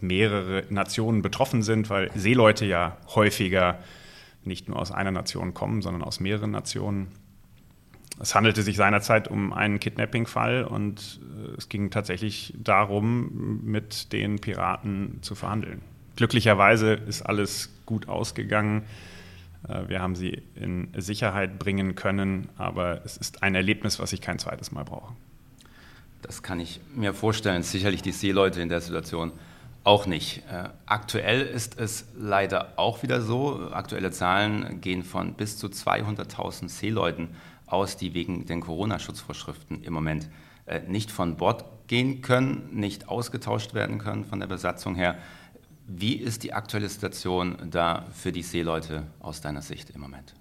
mehrere 0.00 0.64
Nationen 0.68 1.22
betroffen 1.22 1.62
sind, 1.62 1.88
weil 1.88 2.10
Seeleute 2.14 2.66
ja 2.66 2.98
häufiger 3.14 3.78
nicht 4.44 4.68
nur 4.68 4.78
aus 4.78 4.92
einer 4.92 5.10
Nation 5.10 5.54
kommen, 5.54 5.80
sondern 5.82 6.02
aus 6.02 6.20
mehreren 6.20 6.50
Nationen. 6.50 7.08
Es 8.20 8.34
handelte 8.34 8.62
sich 8.62 8.76
seinerzeit 8.76 9.28
um 9.28 9.52
einen 9.52 9.80
Kidnapping-Fall 9.80 10.64
und 10.64 11.20
es 11.56 11.68
ging 11.68 11.90
tatsächlich 11.90 12.54
darum, 12.56 13.60
mit 13.64 14.12
den 14.12 14.40
Piraten 14.40 15.18
zu 15.22 15.34
verhandeln. 15.34 15.82
Glücklicherweise 16.16 16.94
ist 16.94 17.22
alles 17.22 17.70
gut 17.86 18.08
ausgegangen. 18.08 18.82
Äh, 19.68 19.88
wir 19.88 20.00
haben 20.00 20.14
sie 20.14 20.42
in 20.54 20.88
Sicherheit 20.96 21.58
bringen 21.58 21.94
können, 21.94 22.48
aber 22.56 23.04
es 23.04 23.16
ist 23.16 23.42
ein 23.42 23.54
Erlebnis, 23.54 23.98
was 23.98 24.12
ich 24.12 24.20
kein 24.20 24.38
zweites 24.38 24.72
Mal 24.72 24.84
brauche. 24.84 25.14
Das 26.22 26.42
kann 26.42 26.58
ich 26.58 26.80
mir 26.94 27.14
vorstellen. 27.14 27.62
Sicherlich 27.62 28.02
die 28.02 28.12
Seeleute 28.12 28.60
in 28.60 28.68
der 28.68 28.80
Situation 28.80 29.32
auch 29.84 30.06
nicht. 30.06 30.42
Äh, 30.50 30.68
aktuell 30.86 31.42
ist 31.42 31.78
es 31.78 32.06
leider 32.18 32.74
auch 32.76 33.02
wieder 33.02 33.20
so. 33.20 33.70
Aktuelle 33.70 34.10
Zahlen 34.10 34.80
gehen 34.80 35.04
von 35.04 35.34
bis 35.34 35.56
zu 35.56 35.68
200.000 35.68 36.68
Seeleuten 36.68 37.28
aus, 37.66 37.96
die 37.96 38.14
wegen 38.14 38.46
den 38.46 38.60
Corona-Schutzvorschriften 38.60 39.82
im 39.84 39.92
Moment 39.92 40.28
nicht 40.86 41.10
von 41.10 41.36
Bord 41.36 41.64
gehen 41.86 42.20
können, 42.22 42.68
nicht 42.72 43.08
ausgetauscht 43.08 43.74
werden 43.74 43.98
können 43.98 44.24
von 44.24 44.40
der 44.40 44.46
Besatzung 44.46 44.94
her. 44.94 45.18
Wie 45.86 46.16
ist 46.16 46.42
die 46.42 46.52
aktuelle 46.52 46.88
Situation 46.88 47.56
da 47.70 48.06
für 48.12 48.30
die 48.30 48.42
Seeleute 48.42 49.06
aus 49.20 49.40
deiner 49.40 49.62
Sicht 49.62 49.90
im 49.90 50.02
Moment? 50.02 50.34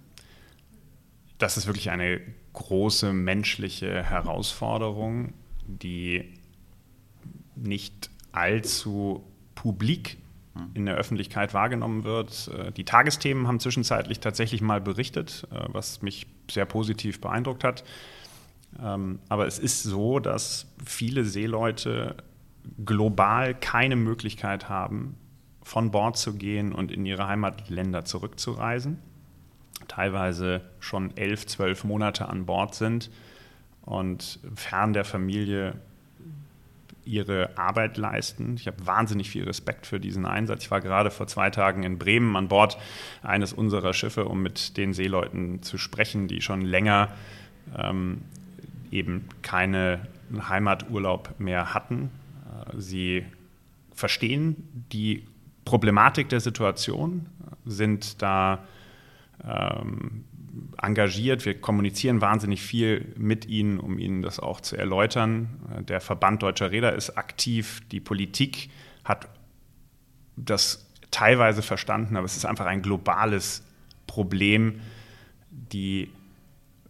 Das 1.38 1.56
ist 1.56 1.68
wirklich 1.68 1.90
eine 1.90 2.20
große 2.54 3.14
menschliche 3.14 4.04
Herausforderung, 4.04 5.34
die 5.68 6.34
nicht 7.56 8.10
allzu 8.32 9.24
publik 9.56 10.18
in 10.74 10.86
der 10.86 10.96
Öffentlichkeit 10.96 11.54
wahrgenommen 11.54 12.04
wird. 12.04 12.50
Äh, 12.50 12.72
die 12.72 12.84
Tagesthemen 12.84 13.48
haben 13.48 13.60
zwischenzeitlich 13.60 14.20
tatsächlich 14.20 14.62
mal 14.62 14.82
berichtet, 14.82 15.48
äh, 15.52 15.66
was 15.68 16.02
mich 16.02 16.28
sehr 16.50 16.66
positiv 16.66 17.22
beeindruckt 17.22 17.64
hat. 17.64 17.84
Ähm, 18.82 19.20
aber 19.30 19.48
es 19.48 19.60
ist 19.60 19.84
so, 19.84 20.20
dass 20.20 20.68
viele 20.86 21.24
Seeleute 21.24 22.16
global 22.86 23.56
keine 23.56 23.96
Möglichkeit 23.96 24.70
haben, 24.70 25.16
von 25.64 25.92
Bord 25.92 26.18
zu 26.18 26.36
gehen 26.36 26.72
und 26.74 26.92
in 26.92 27.06
ihre 27.06 27.28
Heimatländer 27.28 28.06
zurückzureisen. 28.06 29.00
Teilweise 29.88 30.62
schon 30.80 31.16
elf, 31.18 31.46
zwölf 31.46 31.84
Monate 31.84 32.30
an 32.30 32.46
Bord 32.46 32.76
sind 32.76 33.10
und 33.82 34.40
fern 34.56 34.94
der 34.94 35.06
Familie 35.06 35.76
ihre 37.08 37.58
Arbeit 37.58 37.98
leisten. 37.98 38.56
Ich 38.56 38.68
habe 38.68 38.86
wahnsinnig 38.86 39.30
viel 39.30 39.46
Respekt 39.46 39.88
für 39.88 40.00
diesen 40.00 40.26
Einsatz. 40.26 40.64
Ich 40.64 40.72
war 40.72 40.82
gerade 40.82 41.10
vor 41.10 41.28
zwei 41.28 41.50
Tagen 41.50 41.84
in 41.84 41.98
Bremen 41.98 42.36
an 42.36 42.50
Bord 42.50 42.78
eines 43.24 43.54
unserer 43.54 43.94
Schiffe, 43.94 44.26
um 44.26 44.42
mit 44.42 44.78
den 44.78 44.94
Seeleuten 44.94 45.64
zu 45.64 45.78
sprechen, 45.78 46.28
die 46.28 46.42
schon 46.42 46.62
länger 46.62 47.10
ähm, 47.78 48.22
eben 48.92 49.26
keinen 49.42 50.00
Heimaturlaub 50.50 51.40
mehr 51.40 51.74
hatten. 51.74 52.10
Äh, 52.46 52.80
sie 52.80 53.26
verstehen 53.94 54.86
die 54.92 55.26
Problematik 55.66 56.30
der 56.30 56.40
Situation, 56.40 57.26
sind 57.66 58.22
da 58.22 58.64
ähm, 59.44 60.24
engagiert. 60.82 61.46
Wir 61.46 61.60
kommunizieren 61.60 62.22
wahnsinnig 62.22 62.62
viel 62.62 63.14
mit 63.18 63.46
ihnen, 63.46 63.80
um 63.80 64.00
ihnen 64.00 64.22
das 64.22 64.40
auch 64.40 64.62
zu 64.62 64.78
erläutern. 64.78 65.50
Der 65.88 66.00
Verband 66.00 66.42
Deutscher 66.44 66.72
Räder 66.72 66.96
ist 66.96 67.18
aktiv. 67.18 67.82
Die 67.92 68.00
Politik 68.00 68.70
hat 69.04 69.28
das 70.36 70.88
teilweise 71.12 71.62
verstanden, 71.62 72.16
aber 72.16 72.26
es 72.26 72.38
ist 72.38 72.46
einfach 72.46 72.66
ein 72.66 72.82
globales 72.82 73.64
Problem, 74.06 74.80
die 75.50 76.12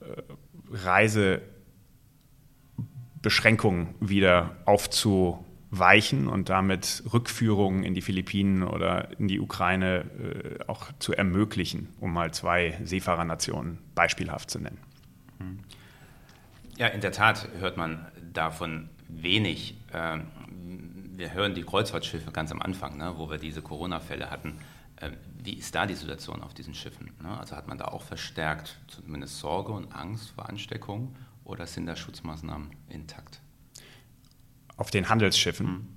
äh, 0.01 0.21
Reisebeschränkungen 3.17 3.95
wieder 3.99 4.55
aufzubauen 4.65 5.43
weichen 5.69 6.29
und 6.29 6.47
damit 6.47 7.03
Rückführungen 7.11 7.83
in 7.83 7.93
die 7.93 8.01
Philippinen 8.01 8.63
oder 8.63 9.19
in 9.19 9.27
die 9.27 9.41
Ukraine 9.41 10.05
äh, 10.59 10.63
auch 10.65 10.85
zu 10.99 11.13
ermöglichen, 11.13 11.89
um 11.99 12.13
mal 12.13 12.33
zwei 12.33 12.79
Seefahrernationen 12.85 13.77
beispielhaft 13.93 14.49
zu 14.49 14.59
nennen. 14.59 14.79
Ja, 16.77 16.87
in 16.87 17.01
der 17.01 17.11
Tat 17.11 17.49
hört 17.59 17.75
man 17.75 18.05
davon 18.31 18.89
wenig. 19.09 19.75
Ähm, 19.93 20.27
wir 21.17 21.33
hören 21.33 21.53
die 21.53 21.63
Kreuzfahrtschiffe 21.63 22.31
ganz 22.31 22.51
am 22.53 22.61
Anfang, 22.61 22.97
ne, 22.97 23.15
wo 23.17 23.29
wir 23.29 23.37
diese 23.37 23.61
Corona-Fälle 23.61 24.29
hatten. 24.29 24.59
Ähm, 25.01 25.17
wie 25.43 25.55
ist 25.55 25.75
da 25.75 25.85
die 25.85 25.95
Situation 25.95 26.43
auf 26.43 26.53
diesen 26.53 26.75
Schiffen? 26.75 27.11
Ne? 27.21 27.37
Also 27.37 27.57
hat 27.57 27.67
man 27.67 27.77
da 27.77 27.85
auch 27.85 28.03
verstärkt 28.03 28.77
zumindest 28.87 29.39
Sorge 29.39 29.73
und 29.73 29.93
Angst 29.93 30.29
vor 30.29 30.47
Ansteckung 30.47 31.13
oder 31.47 31.65
sind 31.65 31.87
da 31.87 31.95
Schutzmaßnahmen 31.95 32.69
intakt? 32.89 33.41
auf 34.77 34.91
den 34.91 35.09
Handelsschiffen. 35.09 35.67
Mhm. 35.67 35.87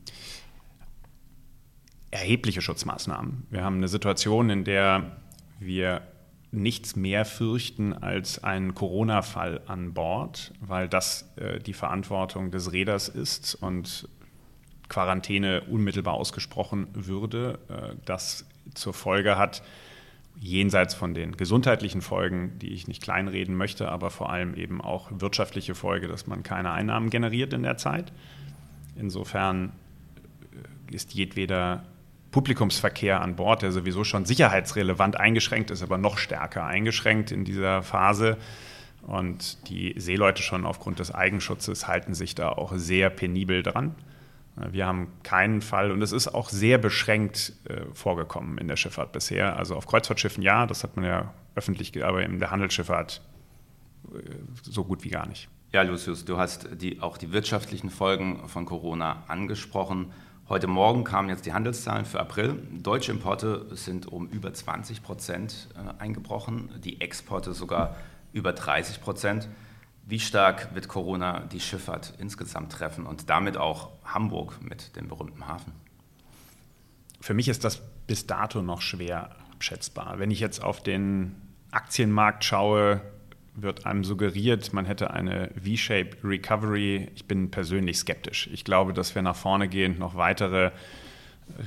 Erhebliche 2.11 2.61
Schutzmaßnahmen. 2.61 3.47
Wir 3.51 3.63
haben 3.63 3.77
eine 3.77 3.89
Situation, 3.89 4.51
in 4.51 4.65
der 4.65 5.19
wir 5.61 6.03
nichts 6.51 6.97
mehr 6.97 7.25
fürchten 7.25 7.93
als 7.93 8.43
einen 8.43 8.75
Corona-Fall 8.75 9.61
an 9.67 9.95
Bord, 9.95 10.53
weil 10.61 10.89
das 10.89 11.31
äh, 11.37 11.61
die 11.61 11.75
Verantwortung 11.75 12.51
des 12.51 12.73
Räders 12.73 13.09
ist 13.09 13.55
und 13.55 14.09
Quarantäne 14.89 15.61
unmittelbar 15.71 16.15
ausgesprochen 16.15 16.89
würde, 16.95 17.61
äh, 17.69 17.95
das 18.05 18.47
zur 18.75 18.93
Folge 18.93 19.39
hat, 19.39 19.63
jenseits 20.41 20.95
von 20.95 21.13
den 21.13 21.37
gesundheitlichen 21.37 22.01
Folgen, 22.01 22.59
die 22.59 22.73
ich 22.73 22.89
nicht 22.89 23.03
kleinreden 23.03 23.55
möchte, 23.55 23.91
aber 23.91 24.11
vor 24.11 24.31
allem 24.31 24.55
eben 24.55 24.81
auch 24.81 25.11
wirtschaftliche 25.13 25.75
Folge, 25.75 26.09
dass 26.09 26.27
man 26.27 26.43
keine 26.43 26.73
Einnahmen 26.73 27.11
generiert 27.11 27.53
in 27.53 27.63
der 27.63 27.77
Zeit. 27.77 28.11
Insofern 28.97 29.73
äh, 30.91 30.95
ist 30.95 31.13
jedweder 31.13 31.85
Publikumsverkehr 32.31 33.21
an 33.21 33.37
Bord, 33.37 33.61
der 33.63 33.71
sowieso 33.71 34.03
schon 34.03 34.25
sicherheitsrelevant 34.25 35.19
eingeschränkt 35.19 35.71
ist, 35.71 35.83
aber 35.83 35.99
noch 35.99 36.17
stärker 36.17 36.65
eingeschränkt 36.65 37.33
in 37.33 37.45
dieser 37.45 37.83
Phase. 37.83 38.39
Und 39.03 39.69
die 39.69 39.95
Seeleute 39.99 40.43
schon 40.43 40.65
aufgrund 40.65 41.01
des 41.01 41.13
Eigenschutzes 41.13 41.87
halten 41.87 42.15
sich 42.15 42.35
da 42.35 42.49
auch 42.49 42.73
sehr 42.77 43.11
penibel 43.11 43.63
dran. 43.63 43.95
Wir 44.71 44.87
haben 44.87 45.09
keinen 45.23 45.63
Fall 45.63 45.91
und 45.91 46.03
es 46.03 46.13
ist 46.13 46.29
auch 46.29 46.49
sehr 46.49 46.79
beschränkt 46.79 47.53
äh, 47.65 47.83
vorgekommen 47.95 48.59
in 48.59 48.69
der 48.69 48.77
Schifffahrt 48.77 49.13
bisher. 49.13 49.57
Also 49.57 49.77
auf 49.77 49.87
Kreuzfahrtschiffen 49.87 50.43
ja, 50.43 50.67
das 50.67 50.83
hat 50.85 50.97
man 50.97 51.05
ja 51.05 51.33
öffentlich, 51.55 52.05
aber 52.05 52.23
in 52.23 52.39
der 52.39 52.51
Handelsschifffahrt 52.51 53.21
äh, 54.13 54.19
so 54.63 54.85
gut 54.85 55.05
wie 55.05 55.11
gar 55.11 55.27
nicht. 55.27 55.49
Ja, 55.73 55.83
Lucius, 55.83 56.25
du 56.25 56.37
hast 56.37 56.69
die, 56.81 57.01
auch 57.01 57.17
die 57.17 57.33
wirtschaftlichen 57.33 57.91
Folgen 57.91 58.49
von 58.49 58.67
Corona 58.67 59.23
angesprochen. 59.29 60.13
Heute 60.49 60.67
Morgen 60.67 61.05
kamen 61.05 61.29
jetzt 61.29 61.47
die 61.47 61.53
Handelszahlen 61.53 62.05
für 62.05 62.19
April. 62.19 62.61
Deutsche 62.73 63.13
Importe 63.13 63.67
sind 63.71 64.07
um 64.07 64.29
über 64.29 64.53
20 64.53 65.03
Prozent 65.03 65.69
äh, 65.77 66.03
eingebrochen, 66.03 66.71
die 66.83 67.01
Exporte 67.01 67.55
sogar 67.55 67.97
über 68.33 68.53
30 68.53 69.01
Prozent. 69.01 69.49
Wie 70.11 70.19
stark 70.19 70.75
wird 70.75 70.89
Corona 70.89 71.39
die 71.39 71.61
Schifffahrt 71.61 72.15
insgesamt 72.19 72.73
treffen 72.73 73.07
und 73.07 73.31
damit 73.31 73.57
auch 73.57 73.91
Hamburg 74.05 74.61
mit 74.61 74.97
dem 74.97 75.07
berühmten 75.07 75.47
Hafen? 75.47 75.73
Für 77.21 77.33
mich 77.33 77.47
ist 77.47 77.63
das 77.63 77.81
bis 78.09 78.27
dato 78.27 78.61
noch 78.61 78.81
schwer 78.81 79.31
abschätzbar. 79.53 80.19
Wenn 80.19 80.33
ich 80.33 80.41
jetzt 80.41 80.65
auf 80.65 80.83
den 80.83 81.37
Aktienmarkt 81.71 82.45
schaue, 82.45 83.01
wird 83.55 83.87
einem 83.87 84.03
suggeriert, 84.03 84.73
man 84.73 84.85
hätte 84.85 85.13
eine 85.13 85.53
V-Shape 85.55 86.17
Recovery. 86.25 87.09
Ich 87.15 87.27
bin 87.27 87.53
persönlich 87.53 87.99
skeptisch. 87.99 88.51
Ich 88.53 88.65
glaube, 88.65 88.93
dass 88.93 89.15
wir 89.15 89.23
nach 89.23 89.37
vorne 89.37 89.69
gehend 89.69 90.01
noch 90.01 90.17
weitere 90.17 90.73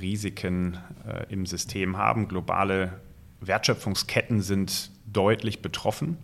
Risiken 0.01 0.79
äh, 1.07 1.31
im 1.31 1.45
System 1.45 1.95
haben. 1.95 2.27
Globale 2.27 2.99
Wertschöpfungsketten 3.39 4.41
sind 4.41 4.91
deutlich 5.05 5.61
betroffen. 5.61 6.17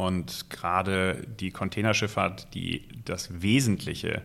Und 0.00 0.48
gerade 0.48 1.26
die 1.40 1.50
Containerschifffahrt, 1.50 2.54
die 2.54 2.88
das 3.04 3.42
Wesentliche 3.42 4.22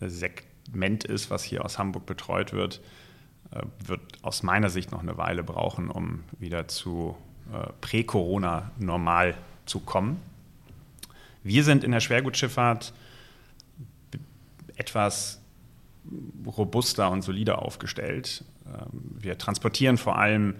Segment 0.00 1.04
ist, 1.04 1.30
was 1.30 1.44
hier 1.44 1.64
aus 1.64 1.78
Hamburg 1.78 2.06
betreut 2.06 2.52
wird, 2.52 2.80
äh, 3.52 3.62
wird 3.86 4.00
aus 4.22 4.42
meiner 4.42 4.68
Sicht 4.68 4.90
noch 4.90 5.02
eine 5.02 5.16
Weile 5.16 5.44
brauchen, 5.44 5.90
um 5.90 6.24
wieder 6.40 6.66
zu 6.66 7.16
äh, 7.52 7.68
Prä-Corona 7.80 8.72
normal 8.80 9.36
zu 9.64 9.78
kommen. 9.78 10.20
Wir 11.44 11.62
sind 11.62 11.84
in 11.84 11.92
der 11.92 12.00
Schwergutschifffahrt 12.00 12.92
etwas 14.74 15.40
robuster 16.44 17.12
und 17.12 17.22
solider 17.22 17.62
aufgestellt. 17.62 18.44
Ähm, 18.66 19.18
wir 19.20 19.38
transportieren 19.38 19.98
vor 19.98 20.18
allem 20.18 20.56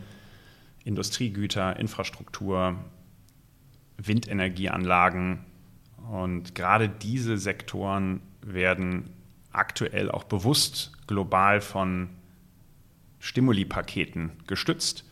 Industriegüter, 0.85 1.81
Infrastruktur, 1.81 2.77
Windenergieanlagen 3.99 5.41
und 6.11 6.55
gerade 6.55 6.89
diese 6.89 7.39
Sektoren 7.39 8.21
werden 8.43 9.11
aktuell 9.53 10.11
auch 10.11 10.25
bewusst 10.25 10.93
global 11.07 11.61
von 11.61 12.11
Stimulipaketen 13.19 14.33
gestützt. 14.47 15.05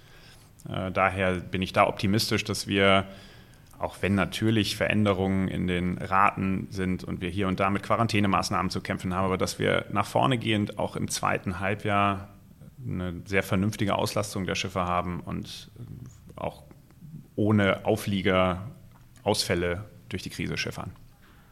Äh, 0.69 0.93
daher 0.93 1.35
bin 1.35 1.63
ich 1.63 1.73
da 1.73 1.87
optimistisch, 1.87 2.45
dass 2.45 2.67
wir, 2.67 3.07
auch 3.79 3.97
wenn 4.03 4.15
natürlich 4.15 4.77
Veränderungen 4.77 5.49
in 5.49 5.67
den 5.67 5.99
Raten 5.99 6.69
sind 6.71 7.03
und 7.03 7.21
wir 7.21 7.31
hier 7.31 7.49
und 7.49 7.59
da 7.59 7.71
mit 7.71 7.83
Quarantänemaßnahmen 7.83 8.71
zu 8.71 8.81
kämpfen 8.81 9.15
haben, 9.15 9.25
aber 9.25 9.39
dass 9.39 9.59
wir 9.59 9.87
nach 9.91 10.07
vorne 10.07 10.39
gehend 10.39 10.79
auch 10.79 10.95
im 10.97 11.09
zweiten 11.09 11.59
Halbjahr 11.59 12.29
eine 12.87 13.23
sehr 13.25 13.43
vernünftige 13.43 13.95
Auslastung 13.97 14.47
der 14.47 14.55
Schiffe 14.55 14.83
haben 14.83 15.21
und 15.21 15.71
auch 16.37 16.63
ohne 17.35 17.85
Auflieger 17.85 18.71
Ausfälle 19.25 19.85
durch 20.09 20.23
die 20.23 20.31
Krise 20.31 20.57
schiffern. 20.57 20.93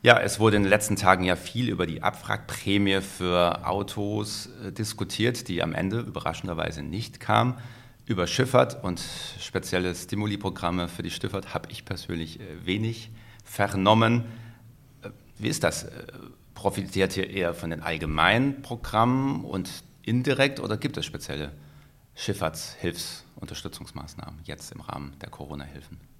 Ja, 0.04 0.18
es 0.18 0.40
wurde 0.40 0.56
in 0.56 0.64
den 0.64 0.70
letzten 0.70 0.96
Tagen 0.96 1.22
ja 1.22 1.36
viel 1.36 1.68
über 1.68 1.86
die 1.86 2.02
Abwrackprämie 2.02 3.02
für 3.02 3.64
Autos 3.64 4.48
äh, 4.66 4.72
diskutiert, 4.72 5.46
die 5.46 5.62
am 5.62 5.74
Ende 5.74 6.00
überraschenderweise 6.00 6.82
nicht 6.82 7.20
kam. 7.20 7.56
Über 8.04 8.26
Schifffahrt 8.26 8.82
und 8.82 9.00
spezielle 9.38 9.94
Stimuli-Programme 9.94 10.88
für 10.88 11.04
die 11.04 11.12
Schifffahrt 11.12 11.54
habe 11.54 11.70
ich 11.70 11.84
persönlich 11.84 12.40
äh, 12.40 12.66
wenig 12.66 13.12
vernommen. 13.44 14.24
Äh, 15.02 15.10
wie 15.38 15.46
ist 15.46 15.62
das? 15.62 15.86
Profitiert 16.54 17.16
ihr 17.16 17.30
eher 17.30 17.54
von 17.54 17.70
den 17.70 17.80
allgemeinen 17.80 18.60
Programmen 18.62 19.44
und 19.44 19.70
indirekt 20.02 20.58
oder 20.58 20.76
gibt 20.76 20.96
es 20.96 21.06
spezielle 21.06 21.52
Schifffahrtshilfsunterstützungsmaßnahmen 22.16 24.40
jetzt 24.44 24.72
im 24.72 24.80
Rahmen 24.80 25.14
der 25.20 25.30
Corona-Hilfen? 25.30 26.11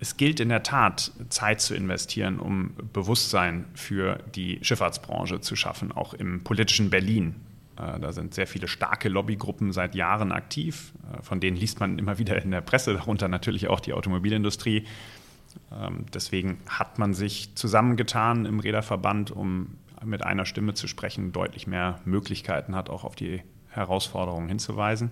Es 0.00 0.16
gilt 0.16 0.40
in 0.40 0.48
der 0.48 0.62
Tat, 0.62 1.12
Zeit 1.28 1.60
zu 1.60 1.74
investieren, 1.74 2.38
um 2.38 2.74
Bewusstsein 2.92 3.66
für 3.74 4.18
die 4.34 4.58
Schifffahrtsbranche 4.62 5.40
zu 5.40 5.56
schaffen, 5.56 5.92
auch 5.92 6.14
im 6.14 6.42
politischen 6.42 6.90
Berlin. 6.90 7.36
Äh, 7.76 8.00
da 8.00 8.12
sind 8.12 8.34
sehr 8.34 8.46
viele 8.46 8.68
starke 8.68 9.08
Lobbygruppen 9.08 9.72
seit 9.72 9.94
Jahren 9.94 10.32
aktiv. 10.32 10.92
Äh, 11.12 11.22
von 11.22 11.40
denen 11.40 11.56
liest 11.56 11.80
man 11.80 11.98
immer 11.98 12.18
wieder 12.18 12.40
in 12.42 12.50
der 12.50 12.60
Presse, 12.60 12.94
darunter 12.94 13.28
natürlich 13.28 13.68
auch 13.68 13.80
die 13.80 13.92
Automobilindustrie. 13.92 14.84
Ähm, 15.72 16.06
deswegen 16.12 16.58
hat 16.68 16.98
man 16.98 17.14
sich 17.14 17.54
zusammengetan 17.54 18.46
im 18.46 18.60
Räderverband, 18.60 19.30
um 19.30 19.78
mit 20.04 20.22
einer 20.22 20.44
Stimme 20.44 20.74
zu 20.74 20.86
sprechen, 20.86 21.32
deutlich 21.32 21.66
mehr 21.66 22.00
Möglichkeiten 22.04 22.74
hat, 22.74 22.90
auch 22.90 23.04
auf 23.04 23.14
die 23.14 23.42
Herausforderungen 23.70 24.48
hinzuweisen. 24.48 25.10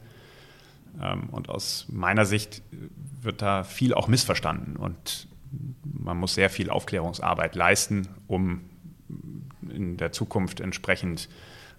Ähm, 1.01 1.29
und 1.31 1.49
aus 1.49 1.87
meiner 1.89 2.25
Sicht 2.25 2.63
wird 3.21 3.43
da 3.43 3.65
viel 3.65 3.95
auch 3.95 4.09
missverstanden 4.09 4.77
und 4.77 5.29
man 5.83 6.17
muss 6.17 6.35
sehr 6.35 6.51
viel 6.51 6.71
Aufklärungsarbeit 6.71 7.55
leisten, 7.55 8.09
um 8.27 8.63
in 9.69 9.97
der 9.97 10.13
Zukunft 10.13 10.61
entsprechend 10.61 11.29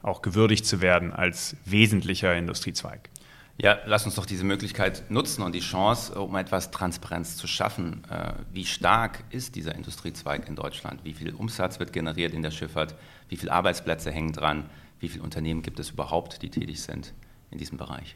auch 0.02 0.21
gewürdigt 0.21 0.65
zu 0.65 0.82
werden 0.82 1.12
als 1.12 1.56
wesentlicher 1.65 2.36
Industriezweig. 2.36 3.10
Ja, 3.58 3.78
lass 3.86 4.06
uns 4.06 4.15
doch 4.15 4.26
diese 4.26 4.43
Möglichkeit 4.43 5.04
nutzen 5.10 5.43
und 5.43 5.54
die 5.54 5.60
Chance, 5.60 6.19
um 6.19 6.36
etwas 6.36 6.71
Transparenz 6.71 7.38
zu 7.38 7.45
schaffen. 7.45 8.04
Äh, 8.10 8.34
wie 8.52 8.65
stark 8.65 9.23
ist 9.30 9.56
dieser 9.56 9.76
Industriezweig 9.76 10.47
in 10.47 10.56
Deutschland? 10.56 11.04
Wie 11.04 11.13
viel 11.13 11.34
Umsatz 11.36 11.80
wird 11.80 11.93
generiert 11.93 12.34
in 12.34 12.41
der 12.41 12.49
Schifffahrt? 12.49 12.95
Wie 13.30 13.38
viele 13.38 13.52
Arbeitsplätze 13.52 14.12
hängen 14.12 14.34
dran? 14.34 14.69
Wie 14.99 15.08
viele 15.08 15.23
Unternehmen 15.23 15.62
gibt 15.62 15.80
es 15.80 15.91
überhaupt, 15.91 16.41
die 16.41 16.49
tätig 16.49 16.82
sind 16.82 17.13
in 17.52 17.60
diesem 17.60 17.78
Bereich? 17.78 18.15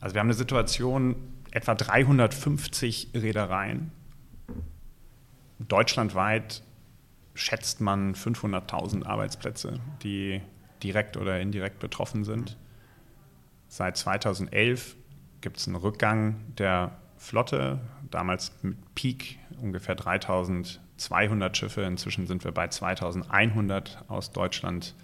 Also 0.00 0.14
wir 0.14 0.20
haben 0.20 0.28
eine 0.28 0.34
Situation, 0.34 1.16
etwa 1.50 1.74
350 1.74 3.10
Reedereien. 3.14 3.92
Deutschlandweit 5.58 6.62
schätzt 7.34 7.80
man 7.80 8.14
500.000 8.14 9.04
Arbeitsplätze, 9.04 9.80
die 10.02 10.40
direkt 10.82 11.16
oder 11.16 11.40
indirekt 11.40 11.78
betroffen 11.78 12.24
sind. 12.24 12.56
Seit 13.68 13.96
2011 13.96 14.96
gibt 15.40 15.58
es 15.58 15.66
einen 15.66 15.76
Rückgang 15.76 16.36
der 16.58 16.98
Flotte, 17.16 17.80
damals 18.10 18.52
mit 18.62 18.76
Peak 18.94 19.38
ungefähr 19.60 19.94
3200 19.94 21.56
Schiffe. 21.56 21.82
Inzwischen 21.82 22.26
sind 22.26 22.44
wir 22.44 22.52
bei 22.52 22.68
2100 22.68 24.04
aus 24.08 24.32
Deutschland 24.32 24.94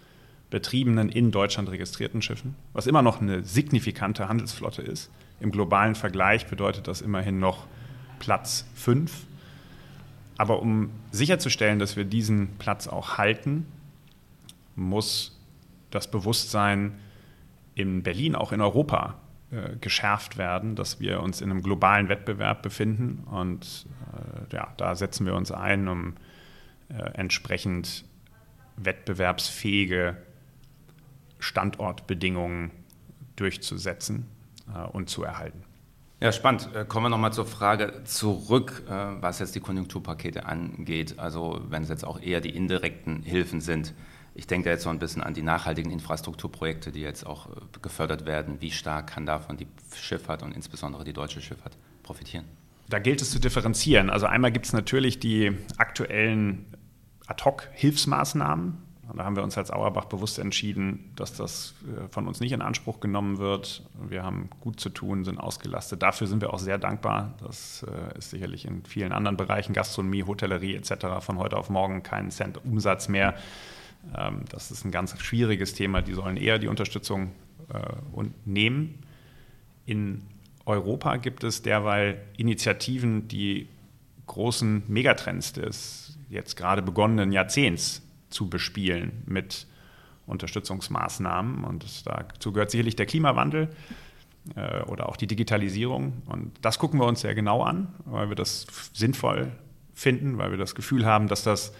betriebenen, 0.53 1.09
in 1.09 1.31
Deutschland 1.31 1.71
registrierten 1.71 2.21
Schiffen, 2.21 2.55
was 2.75 2.87
immer 2.87 3.01
noch 3.01 3.23
eine 3.23 3.43
signifikante 3.43 4.29
Handelsflotte 4.29 4.83
ist. 4.83 5.11
Im 5.41 5.51
globalen 5.51 5.95
Vergleich 5.95 6.47
bedeutet 6.47 6.87
das 6.87 7.01
immerhin 7.01 7.41
noch 7.41 7.67
Platz 8.19 8.67
5. 8.75 9.11
Aber 10.37 10.61
um 10.61 10.91
sicherzustellen, 11.11 11.79
dass 11.79 11.97
wir 11.97 12.05
diesen 12.05 12.59
Platz 12.59 12.87
auch 12.87 13.17
halten, 13.17 13.67
muss 14.77 15.41
das 15.91 16.11
Bewusstsein 16.11 16.99
in 17.75 18.03
Berlin, 18.03 18.35
auch 18.35 18.53
in 18.53 18.61
Europa, 18.61 19.15
äh, 19.51 19.77
geschärft 19.81 20.37
werden, 20.37 20.77
dass 20.77 21.01
wir 21.01 21.21
uns 21.21 21.41
in 21.41 21.51
einem 21.51 21.63
globalen 21.63 22.11
Wettbewerb 22.11 22.63
befinden. 22.63 23.25
Und 23.25 23.87
äh, 24.13 24.55
ja, 24.55 24.75
da 24.77 24.95
setzen 24.97 25.25
wir 25.25 25.35
uns 25.35 25.51
ein, 25.51 25.89
um 25.89 26.15
äh, 26.91 27.03
entsprechend 27.15 28.05
wettbewerbsfähige 28.77 30.19
Standortbedingungen 31.43 32.71
durchzusetzen 33.37 34.27
äh, 34.75 34.87
und 34.89 35.11
zu 35.11 35.23
erhalten. 35.25 35.65
Ja, 36.21 36.31
spannend. 36.31 36.69
Äh, 36.75 36.85
kommen 36.85 37.07
wir 37.07 37.11
nochmal 37.11 37.33
zur 37.33 37.47
Frage 37.47 38.05
zurück, 38.05 38.85
äh, 38.89 38.93
was 39.21 39.41
jetzt 39.41 39.57
die 39.57 39.61
Konjunkturpakete 39.61 40.47
angeht. 40.47 41.19
Also 41.19 41.61
wenn 41.69 41.83
es 41.83 41.89
jetzt 41.89 42.05
auch 42.05 42.21
eher 42.21 42.41
die 42.41 42.55
indirekten 42.55 43.23
Hilfen 43.23 43.61
sind. 43.61 43.93
Ich 44.35 44.47
denke 44.47 44.71
jetzt 44.71 44.85
so 44.85 44.89
ein 44.89 44.99
bisschen 44.99 45.23
an 45.23 45.35
die 45.35 45.43
nachhaltigen 45.43 45.91
Infrastrukturprojekte, 45.91 46.93
die 46.93 47.01
jetzt 47.01 47.27
auch 47.27 47.49
äh, 47.49 47.61
gefördert 47.83 48.25
werden. 48.25 48.61
Wie 48.61 48.71
stark 48.71 49.09
kann 49.09 49.27
davon 49.27 49.57
die 49.57 49.67
Schifffahrt 49.97 50.45
und 50.45 50.55
insbesondere 50.55 51.03
die 51.03 51.13
deutsche 51.13 51.41
Schifffahrt 51.41 51.77
profitieren? 52.05 52.45
Da 52.89 53.01
gilt 53.01 53.21
es 53.21 53.33
zu 53.33 53.41
differenzieren. 53.41 54.09
Also 54.09 54.27
einmal 54.27 54.53
gibt 54.53 54.67
es 54.67 54.73
natürlich 54.73 55.19
die 55.19 55.51
aktuellen 55.77 56.67
Ad-Hoc-Hilfsmaßnahmen, 57.27 58.79
da 59.17 59.25
haben 59.25 59.37
wir 59.37 59.43
uns 59.43 59.59
als 59.59 59.71
Auerbach 59.71 60.07
bewusst 60.07 60.39
entschieden, 60.39 61.13
dass 61.17 61.35
das 61.35 61.75
äh, 61.85 62.09
von 62.09 62.27
uns 62.29 62.41
nicht 62.41 62.53
in 62.53 62.63
Anspruch 62.63 63.01
genommen 63.01 63.39
wird. 63.39 63.83
Wir 64.09 64.23
haben 64.23 64.49
gut 64.61 64.81
zu 64.81 64.91
tun, 64.91 65.25
sind 65.25 65.39
ausgelastet. 65.39 66.03
Dafür 66.03 66.27
sind 66.27 66.41
wir 66.41 66.53
auch 66.53 66.59
sehr 66.59 66.79
dankbar. 66.79 67.35
Das 67.43 67.85
äh, 67.85 68.19
ist 68.19 68.31
sicherlich 68.31 68.65
in 68.65 68.85
vielen 68.85 69.13
anderen 69.13 69.37
Bereichen, 69.37 69.73
Gastronomie, 69.73 70.25
Hotellerie 70.25 70.75
etc., 70.77 71.21
von 71.21 71.39
heute 71.39 71.57
auf 71.57 71.69
morgen 71.69 72.03
keinen 72.03 72.31
Cent 72.31 72.65
Umsatz 72.65 73.09
mehr. 73.09 73.35
Ähm, 74.17 74.45
das 74.51 74.71
ist 74.71 74.85
ein 74.85 74.91
ganz 74.91 75.19
schwieriges 75.21 75.75
Thema. 75.75 76.03
Die 76.03 76.15
sollen 76.15 76.37
eher 76.37 76.59
die 76.59 76.69
Unterstützung 76.69 77.33
äh, 77.73 78.23
nehmen. 78.45 78.99
In 79.85 80.23
Europa 80.65 81.17
gibt 81.17 81.45
es 81.45 81.63
derweil 81.63 82.23
Initiativen, 82.37 83.29
die 83.29 83.69
großen 84.27 84.85
Megatrends 84.87 85.53
des 85.53 86.19
jetzt 86.29 86.57
gerade 86.57 86.83
begonnenen 86.83 87.33
Jahrzehnts 87.33 88.03
zu 88.33 88.49
bespielen 88.49 89.23
mit 89.27 89.67
Unterstützungsmaßnahmen. 90.27 91.65
Und 91.65 92.07
dazu 92.07 92.53
gehört 92.53 92.71
sicherlich 92.71 92.97
der 92.97 93.07
Klimawandel 93.07 93.71
äh, 94.57 94.83
oder 94.83 95.09
auch 95.09 95.17
die 95.17 95.27
Digitalisierung. 95.27 96.23
Und 96.27 96.53
das 96.63 96.79
gucken 96.79 97.01
wir 97.01 97.07
uns 97.07 97.21
sehr 97.21 97.35
genau 97.35 97.63
an, 97.63 97.95
weil 98.05 98.29
wir 98.29 98.37
das 98.37 98.67
sinnvoll 98.93 99.53
finden, 99.95 100.39
weil 100.39 100.51
wir 100.51 100.59
das 100.59 100.75
Gefühl 100.75 101.05
haben, 101.05 101.29
dass 101.29 101.43
das 101.43 101.73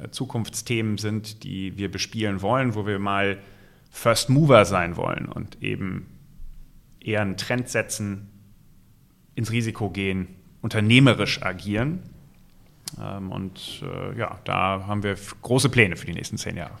äh, 0.00 0.08
Zukunftsthemen 0.10 0.98
sind, 0.98 1.44
die 1.44 1.76
wir 1.76 1.90
bespielen 1.90 2.42
wollen, 2.42 2.74
wo 2.74 2.86
wir 2.86 2.98
mal 2.98 3.38
First 3.90 4.28
Mover 4.28 4.64
sein 4.64 4.96
wollen 4.96 5.26
und 5.26 5.62
eben 5.62 6.06
eher 7.00 7.22
einen 7.22 7.36
Trend 7.36 7.68
setzen, 7.68 8.30
ins 9.36 9.50
Risiko 9.50 9.90
gehen, 9.90 10.28
unternehmerisch 10.62 11.42
agieren 11.42 12.02
und 12.96 13.82
äh, 13.82 14.18
ja, 14.18 14.38
da 14.44 14.84
haben 14.86 15.02
wir 15.02 15.16
große 15.42 15.68
Pläne 15.68 15.96
für 15.96 16.06
die 16.06 16.12
nächsten 16.12 16.38
zehn 16.38 16.56
Jahre. 16.56 16.74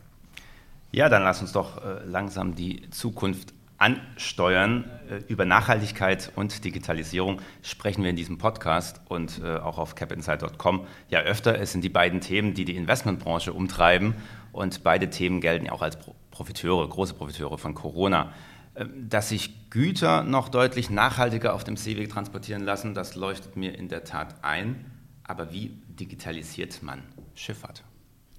Ja, 0.92 1.08
dann 1.08 1.22
lass 1.22 1.40
uns 1.40 1.52
doch 1.52 1.84
äh, 1.84 2.04
langsam 2.06 2.54
die 2.54 2.88
Zukunft 2.90 3.52
ansteuern. 3.78 4.84
Äh, 5.10 5.16
über 5.26 5.44
Nachhaltigkeit 5.44 6.30
und 6.36 6.64
Digitalisierung 6.64 7.40
sprechen 7.62 8.02
wir 8.02 8.10
in 8.10 8.16
diesem 8.16 8.38
Podcast 8.38 9.00
und 9.08 9.42
auch 9.42 9.78
auf 9.78 9.94
capinsight.com 9.94 10.86
ja 11.08 11.20
öfter. 11.20 11.58
Es 11.58 11.72
sind 11.72 11.82
die 11.82 11.88
beiden 11.88 12.20
Themen, 12.20 12.54
die 12.54 12.64
die 12.64 12.76
Investmentbranche 12.76 13.52
umtreiben. 13.52 14.14
Und 14.52 14.84
beide 14.84 15.10
Themen 15.10 15.40
gelten 15.40 15.66
ja 15.66 15.72
auch 15.72 15.82
als 15.82 15.98
Profiteure, 16.30 16.88
große 16.88 17.14
Profiteure 17.14 17.58
von 17.58 17.74
Corona. 17.74 18.32
Ähm, 18.76 19.08
dass 19.08 19.28
sich 19.28 19.70
Güter 19.70 20.24
noch 20.24 20.48
deutlich 20.48 20.90
nachhaltiger 20.90 21.54
auf 21.54 21.64
dem 21.64 21.76
Seeweg 21.76 22.10
transportieren 22.10 22.64
lassen, 22.64 22.94
das 22.94 23.14
leuchtet 23.14 23.56
mir 23.56 23.76
in 23.76 23.88
der 23.88 24.04
Tat 24.04 24.36
ein. 24.42 24.84
Aber 25.24 25.52
wie 25.52 25.70
digitalisiert 25.88 26.82
man 26.82 27.02
Schifffahrt? 27.34 27.82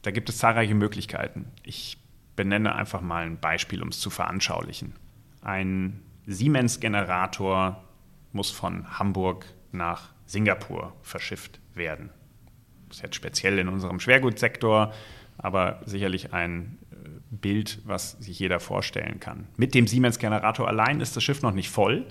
Da 0.03 0.11
gibt 0.11 0.29
es 0.29 0.37
zahlreiche 0.37 0.75
Möglichkeiten. 0.75 1.47
Ich 1.63 1.97
benenne 2.35 2.75
einfach 2.75 3.01
mal 3.01 3.25
ein 3.25 3.39
Beispiel, 3.39 3.81
um 3.81 3.89
es 3.89 3.99
zu 3.99 4.09
veranschaulichen. 4.09 4.93
Ein 5.41 6.01
Siemens-Generator 6.27 7.83
muss 8.31 8.51
von 8.51 8.99
Hamburg 8.99 9.45
nach 9.71 10.13
Singapur 10.25 10.93
verschifft 11.01 11.59
werden. 11.73 12.09
Das 12.87 12.97
ist 12.97 13.03
jetzt 13.03 13.15
speziell 13.15 13.57
in 13.59 13.67
unserem 13.67 13.99
Schwergutsektor, 13.99 14.93
aber 15.37 15.81
sicherlich 15.85 16.33
ein 16.33 16.77
äh, 16.91 16.95
Bild, 17.31 17.81
was 17.85 18.11
sich 18.11 18.39
jeder 18.39 18.59
vorstellen 18.59 19.19
kann. 19.19 19.47
Mit 19.57 19.73
dem 19.73 19.87
Siemens-Generator 19.87 20.67
allein 20.67 21.01
ist 21.01 21.15
das 21.15 21.23
Schiff 21.23 21.41
noch 21.41 21.51
nicht 21.51 21.69
voll. 21.69 22.05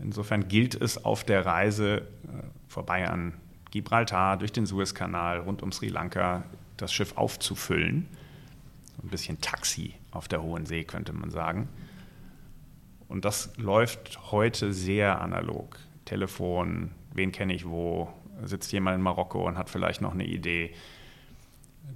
Insofern 0.00 0.48
gilt 0.48 0.74
es 0.74 1.04
auf 1.04 1.24
der 1.24 1.46
Reise 1.46 2.08
äh, 2.24 2.42
vorbei 2.68 3.08
an 3.08 3.34
Gibraltar, 3.72 4.36
durch 4.36 4.52
den 4.52 4.66
Suezkanal, 4.66 5.40
rund 5.40 5.62
um 5.62 5.72
Sri 5.72 5.88
Lanka, 5.88 6.44
das 6.76 6.92
Schiff 6.92 7.16
aufzufüllen. 7.16 8.06
Ein 9.02 9.08
bisschen 9.08 9.40
Taxi 9.40 9.94
auf 10.12 10.28
der 10.28 10.42
hohen 10.42 10.66
See, 10.66 10.84
könnte 10.84 11.12
man 11.12 11.30
sagen. 11.30 11.68
Und 13.08 13.24
das 13.24 13.56
läuft 13.56 14.30
heute 14.30 14.72
sehr 14.72 15.20
analog. 15.20 15.78
Telefon, 16.04 16.92
wen 17.14 17.32
kenne 17.32 17.54
ich 17.54 17.66
wo, 17.66 18.12
sitzt 18.44 18.72
jemand 18.72 18.96
in 18.96 19.02
Marokko 19.02 19.46
und 19.46 19.56
hat 19.56 19.70
vielleicht 19.70 20.02
noch 20.02 20.12
eine 20.12 20.26
Idee. 20.26 20.74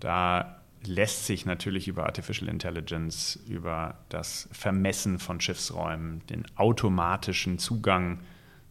Da 0.01 0.63
lässt 0.85 1.27
sich 1.27 1.45
natürlich 1.45 1.89
über 1.89 2.07
Artificial 2.07 2.49
Intelligence, 2.49 3.39
über 3.49 3.99
das 4.09 4.49
Vermessen 4.53 5.19
von 5.19 5.41
Schiffsräumen, 5.41 6.27
den 6.29 6.45
automatischen 6.57 7.59
Zugang 7.59 8.21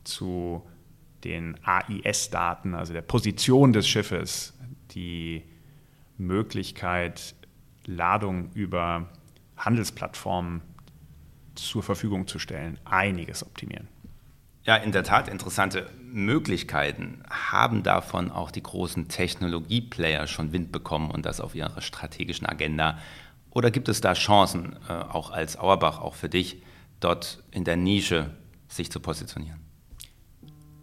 zu 0.04 0.64
den 1.26 1.58
AIS-Daten, 1.64 2.76
also 2.76 2.94
der 2.94 3.02
Position 3.02 3.74
des 3.74 3.88
Schiffes, 3.88 4.54
die 4.92 5.44
Möglichkeit, 6.18 7.36
Ladung 7.86 8.52
über 8.54 9.10
Handelsplattformen 9.58 10.62
zur 11.56 11.84
Verfügung 11.84 12.28
zu 12.28 12.40
stellen, 12.40 12.80
einiges 12.86 13.46
optimieren. 13.46 13.88
Ja, 14.64 14.76
in 14.78 14.92
der 14.92 15.04
Tat 15.04 15.28
interessante 15.28 15.90
Möglichkeiten. 16.02 17.24
Haben 17.30 17.84
davon 17.84 18.32
auch 18.32 18.52
die 18.52 18.64
großen 18.64 19.08
Technologieplayer 19.08 20.28
schon 20.28 20.54
Wind 20.54 20.72
bekommen 20.72 21.12
und 21.12 21.26
das 21.26 21.40
auf 21.40 21.54
ihrer 21.56 21.82
strategischen 21.82 22.48
Agenda? 22.48 22.98
Oder 23.52 23.72
gibt 23.72 23.90
es 23.90 24.02
da 24.02 24.14
Chancen, 24.14 24.76
äh, 24.90 24.94
auch 24.94 25.32
als 25.32 25.58
Auerbach, 25.58 26.00
auch 26.00 26.16
für 26.16 26.30
dich, 26.30 26.62
dort 27.00 27.44
in 27.52 27.64
der 27.64 27.78
Nische 27.78 28.32
sich 28.68 28.92
zu 28.92 29.00
positionieren? 29.00 29.65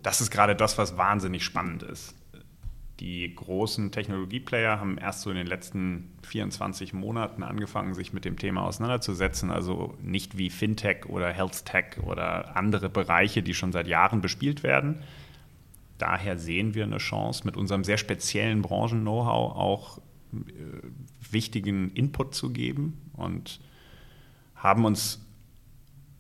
Das 0.03 0.21
ist 0.21 0.31
gerade 0.31 0.57
das, 0.57 0.79
was 0.79 0.97
wahnsinnig 0.97 1.45
spannend 1.45 1.83
ist. 1.83 2.15
Die 3.01 3.35
großen 3.35 3.91
Technologieplayer 3.91 4.79
haben 4.79 4.99
erst 4.99 5.23
so 5.23 5.31
in 5.31 5.37
den 5.37 5.47
letzten 5.47 6.13
24 6.23 6.93
Monaten 6.93 7.43
angefangen, 7.43 7.95
sich 7.95 8.13
mit 8.13 8.25
dem 8.25 8.37
Thema 8.37 8.63
auseinanderzusetzen. 8.63 9.51
Also 9.51 9.97
nicht 10.01 10.39
wie 10.39 10.51
Fintech 10.51 11.07
oder 11.07 11.33
Health 11.33 11.65
Tech 11.65 11.99
oder 12.05 12.57
andere 12.57 12.89
Bereiche, 12.89 13.43
die 13.43 13.55
schon 13.55 13.73
seit 13.73 13.89
Jahren 13.89 14.21
bespielt 14.21 14.63
werden. 14.63 15.03
Daher 15.99 16.39
sehen 16.39 16.75
wir 16.75 16.85
eine 16.85 16.99
Chance, 16.99 17.43
mit 17.45 17.57
unserem 17.57 17.83
sehr 17.83 17.99
speziellen 17.99 18.63
Branchen-Know-how 18.63 19.57
auch 19.57 19.99
äh, 19.99 20.41
wichtigen 21.31 21.91
Input 21.93 22.35
zu 22.35 22.51
geben 22.51 23.11
und 23.15 23.61
haben 24.55 24.85
uns 24.85 25.25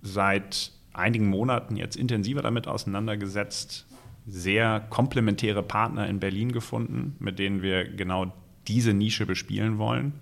seit 0.02 0.72
einigen 0.92 1.28
Monaten 1.28 1.76
jetzt 1.76 1.96
intensiver 1.96 2.42
damit 2.42 2.66
auseinandergesetzt, 2.66 3.86
sehr 4.26 4.80
komplementäre 4.80 5.62
Partner 5.62 6.06
in 6.06 6.20
Berlin 6.20 6.52
gefunden, 6.52 7.16
mit 7.18 7.38
denen 7.38 7.62
wir 7.62 7.84
genau 7.84 8.32
diese 8.68 8.94
Nische 8.94 9.26
bespielen 9.26 9.78
wollen, 9.78 10.12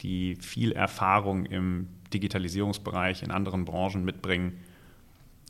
die 0.00 0.36
viel 0.40 0.72
Erfahrung 0.72 1.46
im 1.46 1.88
Digitalisierungsbereich 2.12 3.22
in 3.22 3.30
anderen 3.30 3.64
Branchen 3.64 4.04
mitbringen 4.04 4.58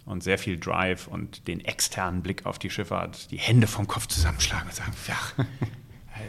und 0.05 0.23
sehr 0.23 0.39
viel 0.39 0.59
Drive 0.59 1.09
und 1.09 1.49
den 1.49 1.61
externen 1.61 2.23
Blick 2.23 2.45
auf 2.45 2.59
die 2.59 2.71
Schifffahrt, 2.71 3.31
die 3.31 3.39
Hände 3.39 3.67
vom 3.67 3.87
Kopf 3.87 4.07
zusammenschlagen 4.07 4.67
und 4.67 4.75
sagen, 4.75 4.93
ja, 5.09 5.47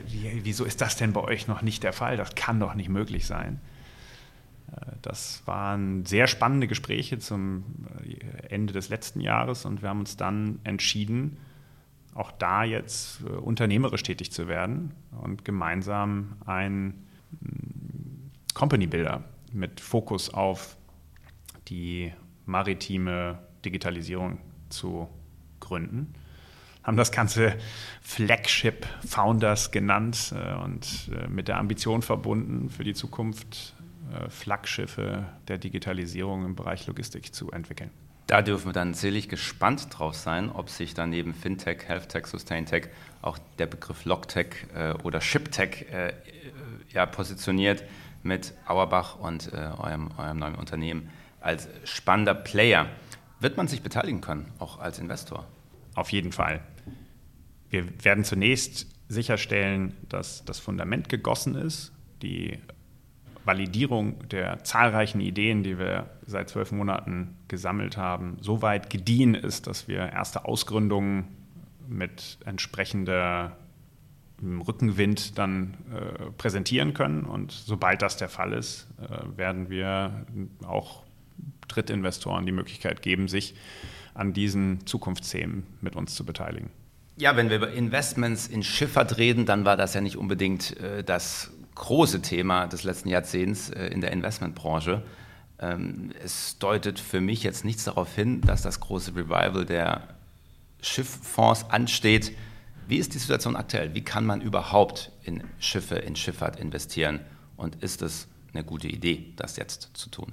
wieso 0.43 0.63
ist 0.63 0.79
das 0.81 0.95
denn 0.95 1.13
bei 1.13 1.21
euch 1.21 1.47
noch 1.47 1.61
nicht 1.61 1.83
der 1.83 1.93
Fall? 1.93 2.15
Das 2.15 2.35
kann 2.35 2.59
doch 2.59 2.73
nicht 2.75 2.89
möglich 2.89 3.25
sein. 3.25 3.59
Das 5.05 5.43
waren 5.45 6.03
sehr 6.05 6.25
spannende 6.25 6.67
Gespräche 6.67 7.19
zum 7.19 7.63
äh, 8.03 8.47
Ende 8.47 8.73
des 8.73 8.89
letzten 8.89 9.21
Jahres 9.21 9.65
und 9.65 9.83
wir 9.83 9.89
haben 9.89 9.99
uns 9.99 10.17
dann 10.17 10.59
entschieden, 10.63 11.37
auch 12.15 12.31
da 12.31 12.63
jetzt 12.63 13.21
äh, 13.21 13.29
unternehmerisch 13.29 14.01
tätig 14.01 14.31
zu 14.31 14.47
werden 14.47 14.95
und 15.21 15.45
gemeinsam 15.45 16.37
ein 16.45 17.05
mm, 17.39 18.31
Company 18.55 18.87
Builder 18.87 19.23
mit 19.51 19.79
Fokus 19.79 20.33
auf 20.33 20.75
die 21.67 22.11
maritime 22.47 23.37
Digitalisierung 23.63 24.39
zu 24.69 25.07
gründen. 25.59 26.15
Haben 26.83 26.97
das 26.97 27.11
Ganze 27.11 27.57
Flagship 28.01 28.87
Founders 29.05 29.69
genannt 29.69 30.33
äh, 30.35 30.55
und 30.55 31.11
mit 31.29 31.47
der 31.47 31.59
Ambition 31.59 32.01
verbunden, 32.01 32.71
für 32.71 32.83
die 32.83 32.95
Zukunft 32.95 33.75
äh, 33.79 33.84
Flaggschiffe 34.29 35.25
der 35.47 35.57
Digitalisierung 35.57 36.45
im 36.45 36.55
Bereich 36.55 36.87
Logistik 36.87 37.33
zu 37.33 37.51
entwickeln. 37.51 37.91
Da 38.27 38.41
dürfen 38.41 38.67
wir 38.67 38.73
dann 38.73 38.95
selig 38.95 39.29
gespannt 39.29 39.87
drauf 39.91 40.15
sein, 40.15 40.49
ob 40.51 40.69
sich 40.69 40.95
daneben 40.95 41.33
Fintech, 41.33 41.83
Healthtech, 41.87 42.25
Sustaintech 42.25 42.87
auch 43.21 43.37
der 43.59 43.67
Begriff 43.67 44.05
Logtech 44.05 44.65
äh, 44.73 44.93
oder 45.03 45.21
Shiptech 45.21 45.85
äh, 45.91 46.13
ja, 46.91 47.05
positioniert 47.05 47.83
mit 48.23 48.53
Auerbach 48.65 49.19
und 49.19 49.53
äh, 49.53 49.57
eurem, 49.57 50.09
eurem 50.17 50.37
neuen 50.39 50.55
Unternehmen 50.55 51.09
als 51.39 51.67
spannender 51.83 52.33
Player. 52.33 52.87
Wird 53.39 53.57
man 53.57 53.67
sich 53.67 53.83
beteiligen 53.83 54.21
können, 54.21 54.51
auch 54.57 54.79
als 54.79 54.97
Investor? 54.97 55.45
Auf 55.93 56.11
jeden 56.11 56.31
Fall. 56.31 56.61
Wir 57.69 57.85
werden 58.03 58.23
zunächst 58.23 58.87
sicherstellen, 59.07 59.95
dass 60.09 60.43
das 60.45 60.59
Fundament 60.59 61.09
gegossen 61.09 61.53
ist, 61.53 61.91
die 62.23 62.57
Validierung 63.45 64.27
der 64.29 64.63
zahlreichen 64.63 65.21
Ideen, 65.21 65.63
die 65.63 65.77
wir 65.77 66.09
seit 66.25 66.49
zwölf 66.49 66.71
Monaten 66.71 67.35
gesammelt 67.47 67.97
haben, 67.97 68.37
so 68.41 68.61
weit 68.61 68.89
gediehen 68.89 69.35
ist, 69.35 69.67
dass 69.67 69.87
wir 69.87 69.99
erste 70.11 70.45
Ausgründungen 70.45 71.27
mit 71.87 72.39
entsprechender 72.45 73.55
Rückenwind 74.41 75.37
dann 75.37 75.75
äh, 75.93 76.31
präsentieren 76.37 76.93
können. 76.93 77.23
Und 77.23 77.51
sobald 77.51 78.01
das 78.01 78.17
der 78.17 78.29
Fall 78.29 78.53
ist, 78.53 78.87
äh, 78.99 79.37
werden 79.37 79.69
wir 79.69 80.25
auch 80.65 81.03
Drittinvestoren 81.67 82.45
die 82.45 82.51
Möglichkeit 82.51 83.01
geben, 83.01 83.27
sich 83.27 83.55
an 84.13 84.33
diesen 84.33 84.85
Zukunftsthemen 84.85 85.63
mit 85.81 85.95
uns 85.95 86.15
zu 86.15 86.25
beteiligen. 86.25 86.69
Ja, 87.17 87.37
wenn 87.37 87.49
wir 87.49 87.57
über 87.57 87.71
Investments 87.71 88.47
in 88.47 88.61
Schifffahrt 88.61 89.17
reden, 89.17 89.45
dann 89.45 89.63
war 89.63 89.77
das 89.77 89.93
ja 89.93 90.01
nicht 90.01 90.17
unbedingt 90.17 90.77
äh, 90.77 91.03
das 91.03 91.51
große 91.75 92.21
Thema 92.21 92.67
des 92.67 92.83
letzten 92.83 93.09
Jahrzehnts 93.09 93.69
äh, 93.69 93.87
in 93.87 94.01
der 94.01 94.11
Investmentbranche. 94.11 95.03
Ähm, 95.59 96.11
es 96.23 96.57
deutet 96.57 96.99
für 96.99 97.21
mich 97.21 97.43
jetzt 97.43 97.65
nichts 97.65 97.83
darauf 97.83 98.13
hin, 98.15 98.41
dass 98.41 98.61
das 98.61 98.79
große 98.79 99.15
Revival 99.15 99.65
der 99.65 100.07
Schifffonds 100.81 101.69
ansteht. 101.69 102.35
Wie 102.87 102.97
ist 102.97 103.13
die 103.13 103.19
Situation 103.19 103.55
aktuell? 103.55 103.93
Wie 103.93 104.03
kann 104.03 104.25
man 104.25 104.41
überhaupt 104.41 105.11
in 105.23 105.43
Schiffe, 105.59 105.95
in 105.95 106.15
Schifffahrt 106.15 106.59
investieren? 106.59 107.19
Und 107.57 107.81
ist 107.83 108.01
es 108.01 108.27
eine 108.53 108.63
gute 108.63 108.87
Idee, 108.87 109.33
das 109.35 109.57
jetzt 109.57 109.89
zu 109.93 110.09
tun? 110.09 110.31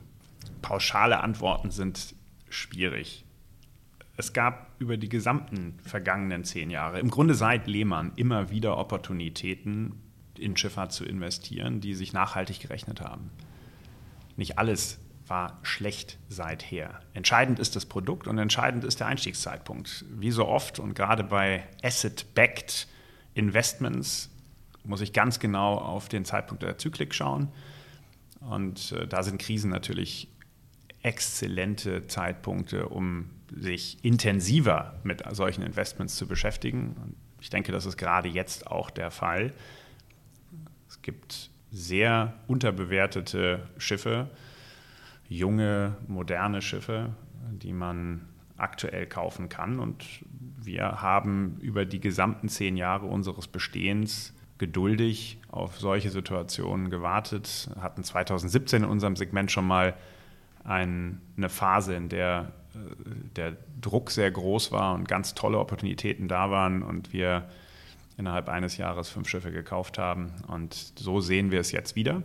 Pauschale 0.61 1.21
Antworten 1.21 1.71
sind 1.71 2.15
schwierig. 2.49 3.25
Es 4.17 4.33
gab 4.33 4.71
über 4.79 4.97
die 4.97 5.09
gesamten 5.09 5.79
vergangenen 5.83 6.45
zehn 6.45 6.71
Jahre, 6.71 7.01
im 7.01 7.11
Grunde 7.11 7.35
seit 7.35 7.67
Lehmann, 7.67 8.13
immer 8.17 8.51
wieder 8.51 8.77
Opportunitäten, 8.77 9.95
in 10.43 10.57
Schifffahrt 10.57 10.93
zu 10.93 11.05
investieren, 11.05 11.81
die 11.81 11.95
sich 11.95 12.13
nachhaltig 12.13 12.61
gerechnet 12.61 13.01
haben. 13.01 13.31
Nicht 14.37 14.59
alles 14.59 14.99
war 15.27 15.59
schlecht 15.63 16.19
seither. 16.29 17.01
Entscheidend 17.15 17.59
ist 17.59 17.77
das 17.77 17.87
Produkt 17.87 18.27
und 18.27 18.39
entscheidend 18.39 18.85
ist 18.85 19.01
der 19.01 19.07
Einstiegszeitpunkt. 19.07 20.05
Wie 20.11 20.31
so 20.31 20.47
oft 20.47 20.79
und 20.79 20.95
gerade 20.95 21.25
bei 21.25 21.67
Asset-Backed 21.83 22.89
Investments 23.35 24.31
muss 24.85 25.01
ich 25.01 25.13
ganz 25.13 25.39
genau 25.39 25.79
auf 25.79 26.09
den 26.09 26.25
Zeitpunkt 26.25 26.63
der 26.63 26.77
Zyklik 26.77 27.15
schauen. 27.15 27.49
Und 28.41 28.93
äh, 28.93 29.07
da 29.07 29.23
sind 29.23 29.41
Krisen 29.41 29.71
natürlich 29.71 30.29
exzellente 31.03 32.07
Zeitpunkte, 32.07 32.89
um 32.89 33.31
sich 33.55 34.05
intensiver 34.05 35.01
mit 35.05 35.23
solchen 35.33 35.63
Investments 35.63 36.17
zu 36.17 36.27
beschäftigen. 36.27 36.97
Und 37.03 37.17
ich 37.41 37.51
denke, 37.51 37.73
das 37.73 37.87
ist 37.87 37.97
gerade 37.97 38.29
jetzt 38.29 38.67
auch 38.67 38.91
der 38.91 39.11
Fall. 39.11 39.53
Es 40.93 41.01
gibt 41.01 41.49
sehr 41.71 42.35
unterbewertete 42.49 43.61
Schiffe, 43.79 44.29
junge, 45.27 45.97
moderne 46.07 46.61
Schiffe, 46.61 47.15
die 47.51 47.73
man 47.73 48.29
aktuell 48.59 49.07
kaufen 49.07 49.49
kann. 49.49 49.79
Und 49.79 50.05
wir 50.61 51.01
haben 51.01 51.57
über 51.63 51.87
die 51.87 51.99
gesamten 51.99 52.51
zehn 52.51 52.77
Jahre 52.77 53.07
unseres 53.07 53.49
Bestehens 53.49 54.35
geduldig 54.59 55.41
auf 55.49 55.81
solche 55.81 56.11
Situationen 56.11 56.91
gewartet, 56.91 57.71
hatten 57.81 58.05
2017 58.05 58.83
in 58.83 58.89
unserem 58.91 59.17
Segment 59.17 59.51
schon 59.51 59.67
mal 59.67 59.95
ein, 60.63 61.23
eine 61.39 61.49
Phase, 61.49 61.95
in 61.95 62.11
der 62.11 62.53
äh, 62.75 62.79
der 63.37 63.57
Druck 63.81 64.11
sehr 64.11 64.31
groß 64.31 64.73
war 64.73 64.95
und 64.95 65.09
ganz 65.09 65.35
tolle 65.35 65.59
Opportunitäten 65.59 66.29
da 66.29 66.51
waren 66.51 66.83
und 66.83 67.15
wir 67.15 67.49
innerhalb 68.17 68.49
eines 68.49 68.77
Jahres 68.77 69.09
fünf 69.09 69.29
Schiffe 69.29 69.53
gekauft 69.53 69.99
haben. 69.99 70.33
Und 70.49 70.75
so 70.99 71.21
sehen 71.21 71.51
wir 71.51 71.61
es 71.61 71.73
jetzt 71.73 71.97
wieder. 71.97 72.23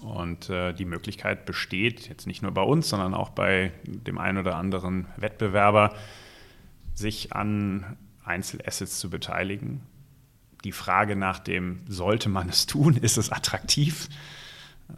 Und 0.00 0.48
äh, 0.48 0.72
die 0.72 0.84
Möglichkeit 0.84 1.44
besteht, 1.44 2.08
jetzt 2.08 2.26
nicht 2.26 2.42
nur 2.42 2.52
bei 2.52 2.62
uns, 2.62 2.88
sondern 2.88 3.14
auch 3.14 3.30
bei 3.30 3.72
dem 3.84 4.18
einen 4.18 4.38
oder 4.38 4.56
anderen 4.56 5.06
Wettbewerber, 5.16 5.94
sich 6.94 7.32
an 7.32 7.96
Einzelassets 8.24 9.00
zu 9.00 9.10
beteiligen. 9.10 9.80
Die 10.64 10.72
Frage 10.72 11.16
nach 11.16 11.38
dem, 11.38 11.80
sollte 11.88 12.28
man 12.28 12.48
es 12.48 12.66
tun, 12.66 12.96
ist 13.00 13.16
es 13.16 13.30
attraktiv? 13.32 14.08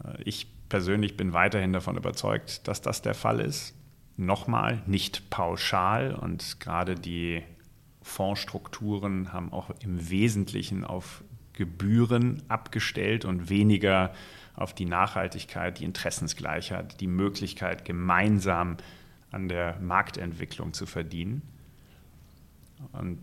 Äh, 0.03 0.21
ich 0.23 0.47
persönlich 0.69 1.17
bin 1.17 1.33
weiterhin 1.33 1.73
davon 1.73 1.97
überzeugt, 1.97 2.67
dass 2.67 2.81
das 2.81 3.01
der 3.01 3.15
Fall 3.15 3.39
ist. 3.39 3.75
Nochmal, 4.17 4.83
nicht 4.85 5.29
pauschal 5.29 6.13
und 6.13 6.59
gerade 6.59 6.95
die 6.95 7.43
Fondsstrukturen 8.01 9.31
haben 9.31 9.51
auch 9.53 9.69
im 9.81 10.09
Wesentlichen 10.09 10.83
auf 10.83 11.23
Gebühren 11.53 12.41
abgestellt 12.47 13.25
und 13.25 13.49
weniger 13.49 14.13
auf 14.55 14.73
die 14.73 14.85
Nachhaltigkeit, 14.85 15.79
die 15.79 15.85
Interessensgleichheit, 15.85 16.99
die 16.99 17.07
Möglichkeit, 17.07 17.85
gemeinsam 17.85 18.77
an 19.31 19.47
der 19.47 19.79
Marktentwicklung 19.79 20.73
zu 20.73 20.85
verdienen. 20.85 21.41
Und 22.93 23.19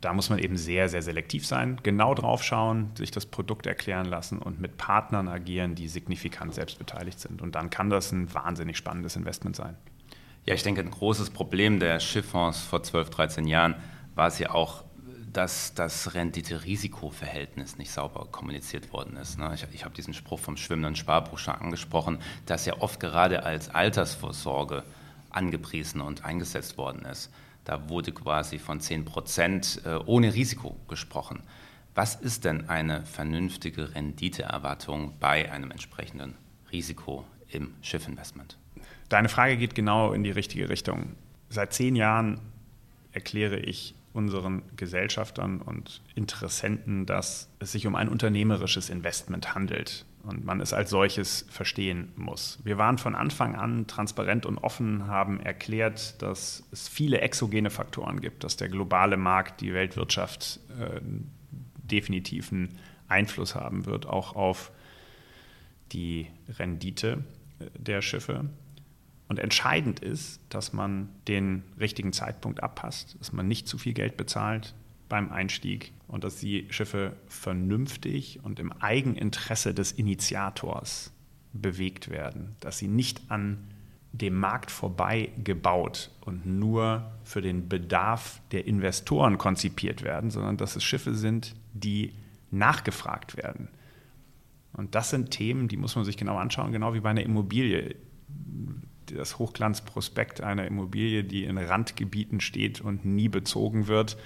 da 0.00 0.12
muss 0.12 0.30
man 0.30 0.38
eben 0.38 0.56
sehr, 0.56 0.88
sehr 0.88 1.02
selektiv 1.02 1.46
sein, 1.46 1.78
genau 1.82 2.14
drauf 2.14 2.42
schauen, 2.42 2.90
sich 2.96 3.12
das 3.12 3.26
Produkt 3.26 3.66
erklären 3.66 4.06
lassen 4.06 4.38
und 4.38 4.60
mit 4.60 4.76
Partnern 4.76 5.28
agieren, 5.28 5.76
die 5.76 5.86
signifikant 5.86 6.54
selbst 6.54 6.78
beteiligt 6.78 7.20
sind. 7.20 7.40
Und 7.40 7.54
dann 7.54 7.70
kann 7.70 7.88
das 7.88 8.10
ein 8.10 8.32
wahnsinnig 8.34 8.76
spannendes 8.76 9.14
Investment 9.14 9.54
sein. 9.54 9.76
Ja, 10.44 10.54
ich 10.54 10.64
denke, 10.64 10.80
ein 10.80 10.90
großes 10.90 11.30
Problem 11.30 11.78
der 11.78 12.00
Schifffonds 12.00 12.62
vor 12.62 12.82
12, 12.82 13.10
13 13.10 13.46
Jahren 13.46 13.76
war 14.14 14.28
es 14.28 14.38
ja 14.38 14.50
auch, 14.50 14.84
dass 15.32 15.72
das 15.74 16.14
Rendite-Risiko-Verhältnis 16.14 17.78
nicht 17.78 17.90
sauber 17.90 18.26
kommuniziert 18.30 18.92
worden 18.92 19.16
ist. 19.16 19.38
Ne? 19.38 19.50
Ich, 19.54 19.66
ich 19.72 19.84
habe 19.84 19.94
diesen 19.94 20.12
Spruch 20.12 20.38
vom 20.38 20.56
schwimmenden 20.56 20.96
Sparbuch 20.96 21.38
schon 21.38 21.54
angesprochen, 21.54 22.18
das 22.46 22.66
ja 22.66 22.80
oft 22.80 23.00
gerade 23.00 23.44
als 23.44 23.70
Altersvorsorge 23.70 24.84
angepriesen 25.30 26.00
und 26.00 26.24
eingesetzt 26.24 26.76
worden 26.76 27.06
ist. 27.06 27.30
Da 27.64 27.88
wurde 27.88 28.12
quasi 28.12 28.58
von 28.58 28.80
10 28.80 29.04
Prozent 29.04 29.80
äh, 29.84 29.94
ohne 30.04 30.34
Risiko 30.34 30.76
gesprochen. 30.88 31.42
Was 31.94 32.14
ist 32.14 32.44
denn 32.44 32.68
eine 32.68 33.04
vernünftige 33.06 33.94
Renditeerwartung 33.94 35.14
bei 35.20 35.50
einem 35.50 35.70
entsprechenden 35.70 36.34
Risiko 36.70 37.24
im 37.48 37.74
Schiffinvestment? 37.82 38.58
Deine 39.08 39.28
Frage 39.28 39.56
geht 39.56 39.74
genau 39.74 40.12
in 40.12 40.24
die 40.24 40.30
richtige 40.30 40.68
Richtung. 40.68 41.16
Seit 41.50 41.72
zehn 41.72 41.96
Jahren 41.96 42.40
erkläre 43.12 43.58
ich 43.58 43.94
unseren 44.12 44.62
Gesellschaftern 44.76 45.60
und 45.60 46.02
Interessenten, 46.14 47.06
dass 47.06 47.50
es 47.58 47.72
sich 47.72 47.86
um 47.86 47.94
ein 47.94 48.08
unternehmerisches 48.08 48.90
Investment 48.90 49.54
handelt 49.54 50.04
und 50.22 50.44
man 50.44 50.60
es 50.60 50.72
als 50.72 50.90
solches 50.90 51.46
verstehen 51.50 52.12
muss. 52.16 52.58
Wir 52.64 52.78
waren 52.78 52.98
von 52.98 53.14
Anfang 53.14 53.54
an 53.56 53.86
transparent 53.86 54.46
und 54.46 54.58
offen, 54.58 55.06
haben 55.06 55.40
erklärt, 55.40 56.20
dass 56.22 56.64
es 56.70 56.88
viele 56.88 57.20
exogene 57.20 57.70
Faktoren 57.70 58.20
gibt, 58.20 58.44
dass 58.44 58.56
der 58.56 58.68
globale 58.68 59.16
Markt, 59.16 59.60
die 59.60 59.72
Weltwirtschaft 59.72 60.60
äh, 60.78 61.00
definitiv 61.82 62.52
einen 62.52 62.78
Einfluss 63.08 63.54
haben 63.54 63.86
wird, 63.86 64.06
auch 64.06 64.36
auf 64.36 64.70
die 65.92 66.28
Rendite 66.58 67.24
äh, 67.58 67.66
der 67.78 68.02
Schiffe. 68.02 68.48
Und 69.32 69.38
entscheidend 69.38 70.00
ist, 70.00 70.42
dass 70.50 70.74
man 70.74 71.08
den 71.26 71.62
richtigen 71.80 72.12
Zeitpunkt 72.12 72.62
abpasst, 72.62 73.16
dass 73.18 73.32
man 73.32 73.48
nicht 73.48 73.66
zu 73.66 73.78
viel 73.78 73.94
Geld 73.94 74.18
bezahlt 74.18 74.74
beim 75.08 75.32
Einstieg 75.32 75.94
und 76.06 76.22
dass 76.22 76.36
die 76.36 76.66
Schiffe 76.68 77.16
vernünftig 77.28 78.40
und 78.42 78.60
im 78.60 78.72
Eigeninteresse 78.72 79.72
des 79.72 79.92
Initiators 79.92 81.14
bewegt 81.54 82.10
werden, 82.10 82.56
dass 82.60 82.76
sie 82.76 82.88
nicht 82.88 83.22
an 83.30 83.56
dem 84.12 84.34
Markt 84.34 84.70
vorbei 84.70 85.30
gebaut 85.42 86.10
und 86.20 86.44
nur 86.44 87.10
für 87.24 87.40
den 87.40 87.70
Bedarf 87.70 88.42
der 88.50 88.66
Investoren 88.66 89.38
konzipiert 89.38 90.02
werden, 90.02 90.30
sondern 90.30 90.58
dass 90.58 90.76
es 90.76 90.84
Schiffe 90.84 91.14
sind, 91.14 91.54
die 91.72 92.12
nachgefragt 92.50 93.38
werden. 93.38 93.68
Und 94.74 94.94
das 94.94 95.08
sind 95.08 95.30
Themen, 95.30 95.68
die 95.68 95.78
muss 95.78 95.96
man 95.96 96.04
sich 96.04 96.18
genau 96.18 96.36
anschauen, 96.36 96.70
genau 96.70 96.92
wie 96.92 97.00
bei 97.00 97.08
einer 97.08 97.22
Immobilie 97.22 97.96
das 99.14 99.38
Hochglanzprospekt 99.38 100.40
einer 100.40 100.66
Immobilie, 100.66 101.24
die 101.24 101.44
in 101.44 101.58
Randgebieten 101.58 102.40
steht 102.40 102.80
und 102.80 103.04
nie 103.04 103.28
bezogen 103.28 103.86
wird, 103.86 104.16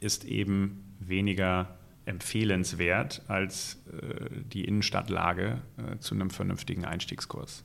ist 0.00 0.24
eben 0.24 0.84
weniger 0.98 1.78
empfehlenswert 2.06 3.22
als 3.28 3.82
äh, 3.92 4.28
die 4.52 4.64
Innenstadtlage 4.64 5.62
äh, 5.76 5.98
zu 5.98 6.14
einem 6.14 6.30
vernünftigen 6.30 6.84
Einstiegskurs. 6.84 7.64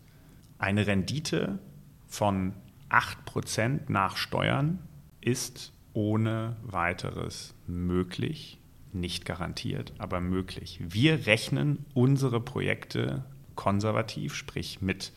Eine 0.58 0.88
Rendite 0.88 1.60
von 2.08 2.54
8% 2.89 3.82
nach 3.88 4.18
Steuern 4.18 4.80
ist 5.22 5.74
ohne 5.94 6.56
weiteres 6.63 7.54
möglich, 7.68 8.60
nicht 8.94 9.26
garantiert, 9.26 9.94
aber 9.98 10.22
möglich. 10.22 10.80
Wir 10.82 11.28
rechnen 11.28 11.86
unsere 11.94 12.42
Projekte 12.42 13.26
konservativ, 13.56 14.36
sprich 14.36 14.82
mit 14.82 15.12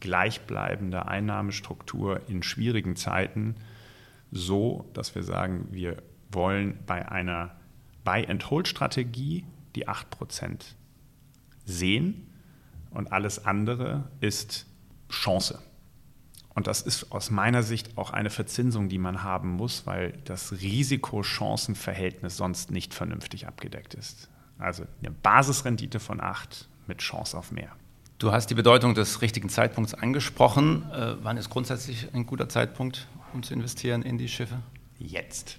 gleichbleibende 0.00 1.06
Einnahmestruktur 1.06 2.20
in 2.28 2.42
schwierigen 2.42 2.96
Zeiten 2.96 3.56
so, 4.30 4.90
dass 4.92 5.14
wir 5.14 5.22
sagen, 5.22 5.68
wir 5.70 6.02
wollen 6.30 6.78
bei 6.86 7.08
einer 7.10 7.56
Buy-and-Hold-Strategie 8.04 9.44
die 9.74 9.88
8% 9.88 10.74
sehen 11.64 12.26
und 12.90 13.12
alles 13.12 13.44
andere 13.44 14.10
ist 14.20 14.66
Chance. 15.10 15.60
Und 16.54 16.66
das 16.66 16.80
ist 16.80 17.12
aus 17.12 17.30
meiner 17.30 17.62
Sicht 17.62 17.98
auch 17.98 18.10
eine 18.10 18.30
Verzinsung, 18.30 18.88
die 18.88 18.98
man 18.98 19.22
haben 19.22 19.50
muss, 19.50 19.86
weil 19.86 20.12
das 20.24 20.52
Risiko-Chancen-Verhältnis 20.52 22.38
sonst 22.38 22.70
nicht 22.70 22.94
vernünftig 22.94 23.46
abgedeckt 23.46 23.92
ist. 23.92 24.30
Also 24.58 24.84
eine 25.00 25.10
Basisrendite 25.10 26.00
von 26.00 26.20
8 26.20 26.68
mit 26.86 26.98
Chance 26.98 27.36
auf 27.36 27.52
mehr. 27.52 27.72
Du 28.18 28.32
hast 28.32 28.46
die 28.46 28.54
Bedeutung 28.54 28.94
des 28.94 29.20
richtigen 29.20 29.50
Zeitpunkts 29.50 29.92
angesprochen. 29.92 30.90
Äh, 30.90 31.16
wann 31.22 31.36
ist 31.36 31.50
grundsätzlich 31.50 32.08
ein 32.14 32.24
guter 32.24 32.48
Zeitpunkt, 32.48 33.08
um 33.34 33.42
zu 33.42 33.52
investieren 33.52 34.00
in 34.00 34.16
die 34.16 34.28
Schiffe? 34.28 34.62
Jetzt. 34.98 35.58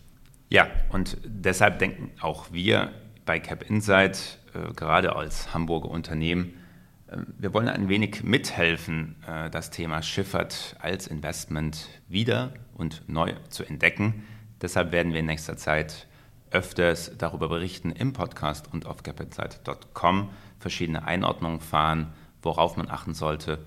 Ja, 0.50 0.66
und 0.90 1.18
deshalb 1.24 1.78
denken 1.78 2.10
auch 2.20 2.52
wir 2.52 2.92
bei 3.28 3.40
Cap 3.40 3.70
Insight, 3.70 4.40
äh, 4.56 4.74
gerade 4.74 5.16
als 5.16 5.54
Hamburger 5.54 5.90
Unternehmen, 5.90 6.56
äh, 7.06 7.18
wir 7.38 7.54
wollen 7.54 7.68
ein 7.68 7.90
wenig 7.90 8.24
mithelfen, 8.24 9.18
das 9.52 9.70
Thema 9.70 10.02
Schifffahrt 10.02 10.78
als 10.80 11.06
Investment 11.06 11.88
wieder 12.08 12.54
und 12.74 13.04
neu 13.08 13.34
zu 13.50 13.66
entdecken. 13.66 14.24
Deshalb 14.64 14.92
werden 14.92 15.14
wir 15.14 15.20
in 15.20 15.28
nächster 15.28 15.58
Zeit 15.58 16.08
öfters 16.50 17.12
darüber 17.20 17.50
berichten 17.50 17.92
im 17.92 18.14
Podcast 18.14 18.74
und 18.74 18.88
auf 18.88 19.04
capinsight.com, 19.04 20.30
verschiedene 20.60 21.06
Einordnungen 21.06 21.60
fahren 21.60 22.14
worauf 22.42 22.78
man 22.78 22.90
achten 22.90 23.14
sollte, 23.14 23.60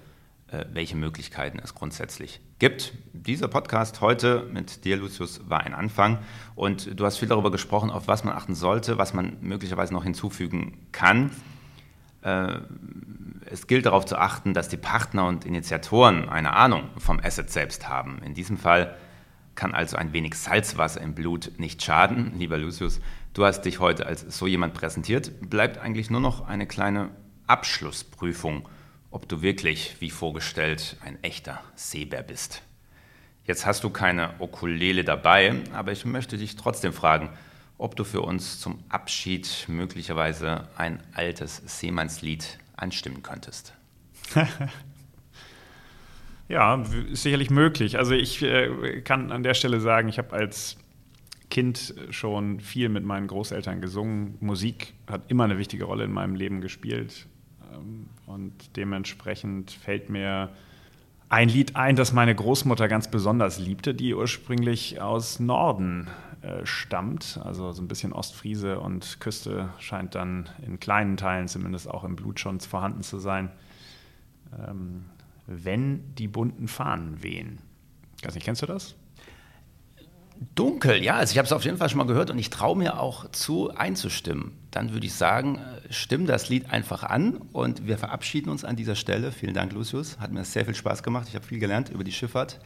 äh, 0.51 0.65
welche 0.73 0.97
Möglichkeiten 0.97 1.59
es 1.63 1.75
grundsätzlich 1.75 2.41
gibt. 2.59 2.93
Dieser 3.13 3.49
Podcast 3.49 4.01
heute 4.01 4.49
mit 4.53 4.85
dir, 4.85 4.97
Lucius, 4.97 5.49
war 5.49 5.61
ein 5.61 5.75
Anfang 5.75 6.19
und 6.55 6.99
du 6.99 7.05
hast 7.05 7.19
viel 7.19 7.29
darüber 7.29 7.51
gesprochen, 7.51 7.91
auf 7.91 8.09
was 8.09 8.25
man 8.25 8.35
achten 8.35 8.55
sollte, 8.55 8.99
was 8.99 9.15
man 9.15 9.37
möglicherweise 9.41 9.95
noch 9.95 10.05
hinzufügen 10.05 10.87
kann. 10.93 11.31
Äh, 12.23 12.59
es 13.47 13.67
gilt 13.67 13.87
darauf 13.87 14.05
zu 14.07 14.17
achten, 14.17 14.53
dass 14.55 14.69
die 14.69 14.77
Partner 14.77 15.27
und 15.27 15.45
Initiatoren 15.45 16.29
eine 16.29 16.53
Ahnung 16.53 16.91
vom 16.99 17.21
Asset 17.21 17.51
selbst 17.51 17.89
haben. 17.89 18.21
In 18.25 18.35
diesem 18.35 18.57
Fall 18.57 18.97
kann 19.55 19.75
also 19.75 19.97
ein 19.97 20.13
wenig 20.13 20.35
Salzwasser 20.35 21.01
im 21.01 21.15
Blut 21.15 21.53
nicht 21.59 21.83
schaden. 21.83 22.33
Lieber 22.39 22.59
Lucius, 22.59 23.01
du 23.35 23.45
hast 23.45 23.63
dich 23.63 23.79
heute 23.79 24.07
als 24.07 24.23
so 24.37 24.47
jemand 24.47 24.75
präsentiert. 24.75 25.33
Bleibt 25.49 25.79
eigentlich 25.79 26.11
nur 26.11 26.21
noch 26.21 26.47
eine 26.47 26.67
kleine 26.67 27.11
Abschlussprüfung, 27.51 28.69
ob 29.11 29.29
du 29.29 29.43
wirklich, 29.43 29.97
wie 29.99 30.11
vorgestellt, 30.11 30.97
ein 31.05 31.19
echter 31.23 31.61
Seebär 31.75 32.23
bist. 32.23 32.63
Jetzt 33.45 33.67
hast 33.67 33.83
du 33.83 33.91
keine 33.91 34.35
Okulele 34.39 35.03
dabei, 35.03 35.57
aber 35.73 35.91
ich 35.91 36.05
möchte 36.05 36.39
dich 36.39 36.55
trotzdem 36.55 36.93
fragen, 36.93 37.31
ob 37.77 37.97
du 37.97 38.05
für 38.05 38.21
uns 38.21 38.61
zum 38.61 38.85
Abschied 38.89 39.65
möglicherweise 39.67 40.69
ein 40.77 41.03
altes 41.13 41.61
Seemannslied 41.67 42.59
anstimmen 42.77 43.25
könntest. 43.25 43.75
ja, 46.49 46.85
sicherlich 47.11 47.51
möglich. 47.51 47.99
Also 47.99 48.13
ich 48.13 48.43
äh, 48.43 49.01
kann 49.01 49.33
an 49.33 49.43
der 49.43 49.55
Stelle 49.55 49.81
sagen, 49.81 50.09
ich 50.09 50.19
habe 50.19 50.35
als 50.35 50.77
Kind 51.49 51.95
schon 52.11 52.61
viel 52.61 52.89
mit 52.89 53.05
meinen 53.05 53.27
Großeltern 53.27 53.81
gesungen. 53.81 54.37
Musik 54.39 54.95
hat 55.09 55.29
immer 55.29 55.45
eine 55.45 55.59
wichtige 55.59 55.83
Rolle 55.83 56.05
in 56.05 56.13
meinem 56.13 56.37
Leben 56.37 56.61
gespielt. 56.61 57.27
Ähm, 57.73 58.07
und 58.27 58.77
dementsprechend 58.77 59.71
fällt 59.71 60.11
mir 60.11 60.51
ein 61.29 61.49
Lied 61.49 61.77
ein, 61.77 61.97
das 61.97 62.13
meine 62.13 62.35
Großmutter 62.35 62.89
ganz 62.89 63.11
besonders 63.11 63.59
liebte, 63.59 63.95
die 63.95 64.15
ursprünglich 64.15 65.01
aus 65.01 65.39
Norden 65.39 66.09
äh, 66.43 66.67
stammt, 66.67 67.39
also 67.45 67.71
so 67.73 67.83
ein 67.83 67.89
bisschen 67.89 68.13
Ostfriese 68.13 68.81
und 68.81 69.21
Küste 69.21 69.69
scheint 69.79 70.15
dann 70.15 70.49
in 70.67 70.81
kleinen 70.81 71.17
Teilen 71.17 71.49
zumindest 71.49 71.89
auch 71.89 72.03
im 72.03 72.17
Blut 72.17 72.41
schon 72.41 72.59
vorhanden 72.61 73.03
zu 73.03 73.19
sein. 73.19 73.51
Ähm, 74.67 75.05
wenn 75.47 76.15
die 76.17 76.29
bunten 76.29 76.67
Fahnen 76.67 77.23
wehen. 77.23 77.59
Ich 78.19 78.27
weiß 78.27 78.35
nicht, 78.35 78.45
kennst 78.45 78.63
du 78.63 78.67
das? 78.67 78.95
Dunkel, 80.55 81.03
ja, 81.03 81.17
also 81.17 81.33
ich 81.33 81.39
habe 81.39 81.45
es 81.45 81.53
auf 81.53 81.67
jeden 81.67 81.77
Fall 81.77 81.91
schon 81.91 81.99
mal 81.99 82.07
gehört 82.07 82.31
und 82.31 82.39
ich 82.39 82.49
traue 82.49 82.77
mir 82.77 82.99
auch 82.99 83.31
zu 83.31 83.75
einzustimmen. 83.75 84.57
Dann 84.71 84.95
würde 84.95 85.07
ich 85.07 85.13
sagen, 85.13 85.57
äh, 85.57 85.93
stimm 85.93 86.27
das 86.27 86.49
Lied 86.49 86.71
einfach 86.71 87.03
an 87.03 87.37
und 87.53 87.87
wir 87.87 87.99
verabschieden 87.99 88.49
uns 88.49 88.65
an 88.65 88.75
dieser 88.75 88.95
Stelle. 88.95 89.33
Vielen 89.33 89.53
Dank, 89.53 89.73
Lucius. 89.73 90.19
Hat 90.19 90.33
mir 90.33 90.43
sehr 90.45 90.65
viel 90.65 90.75
Spaß 90.75 91.03
gemacht. 91.03 91.27
Ich 91.29 91.35
habe 91.35 91.45
viel 91.45 91.59
gelernt 91.59 91.91
über 91.91 92.05
die 92.05 92.13
Schifffahrt, 92.13 92.59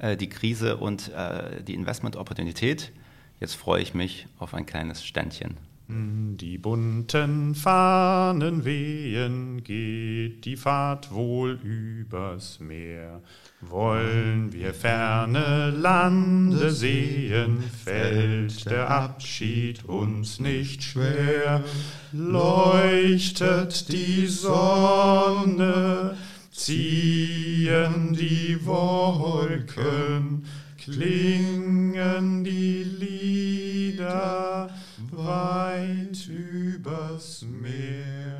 äh, 0.00 0.18
die 0.18 0.28
Krise 0.28 0.76
und 0.76 1.12
äh, 1.12 1.62
die 1.62 1.72
Investmentopportunität. 1.72 2.92
Jetzt 3.40 3.54
freue 3.54 3.80
ich 3.80 3.94
mich 3.94 4.26
auf 4.38 4.52
ein 4.52 4.66
kleines 4.66 5.02
Ständchen. 5.02 5.56
Die 5.86 6.56
bunten 6.56 7.54
Fahnen 7.54 8.64
wehen, 8.64 9.62
geht 9.62 10.46
die 10.46 10.56
Fahrt 10.56 11.12
wohl 11.12 11.58
übers 11.62 12.58
Meer. 12.58 13.20
Wollen 13.60 14.50
wir 14.50 14.72
ferne 14.72 15.74
Lande 15.76 16.70
sehen, 16.70 17.62
fällt 17.84 18.64
der 18.70 18.88
Abschied 18.88 19.84
uns 19.84 20.40
nicht 20.40 20.82
schwer. 20.82 21.62
Leuchtet 22.12 23.92
die 23.92 24.26
Sonne, 24.26 26.16
ziehen 26.50 28.14
die 28.18 28.58
Wolken, 28.64 30.46
klingen 30.78 32.42
die 32.42 32.84
Lieder 32.84 34.70
weit 35.16 36.28
übers 36.28 37.42
Meer. 37.42 38.33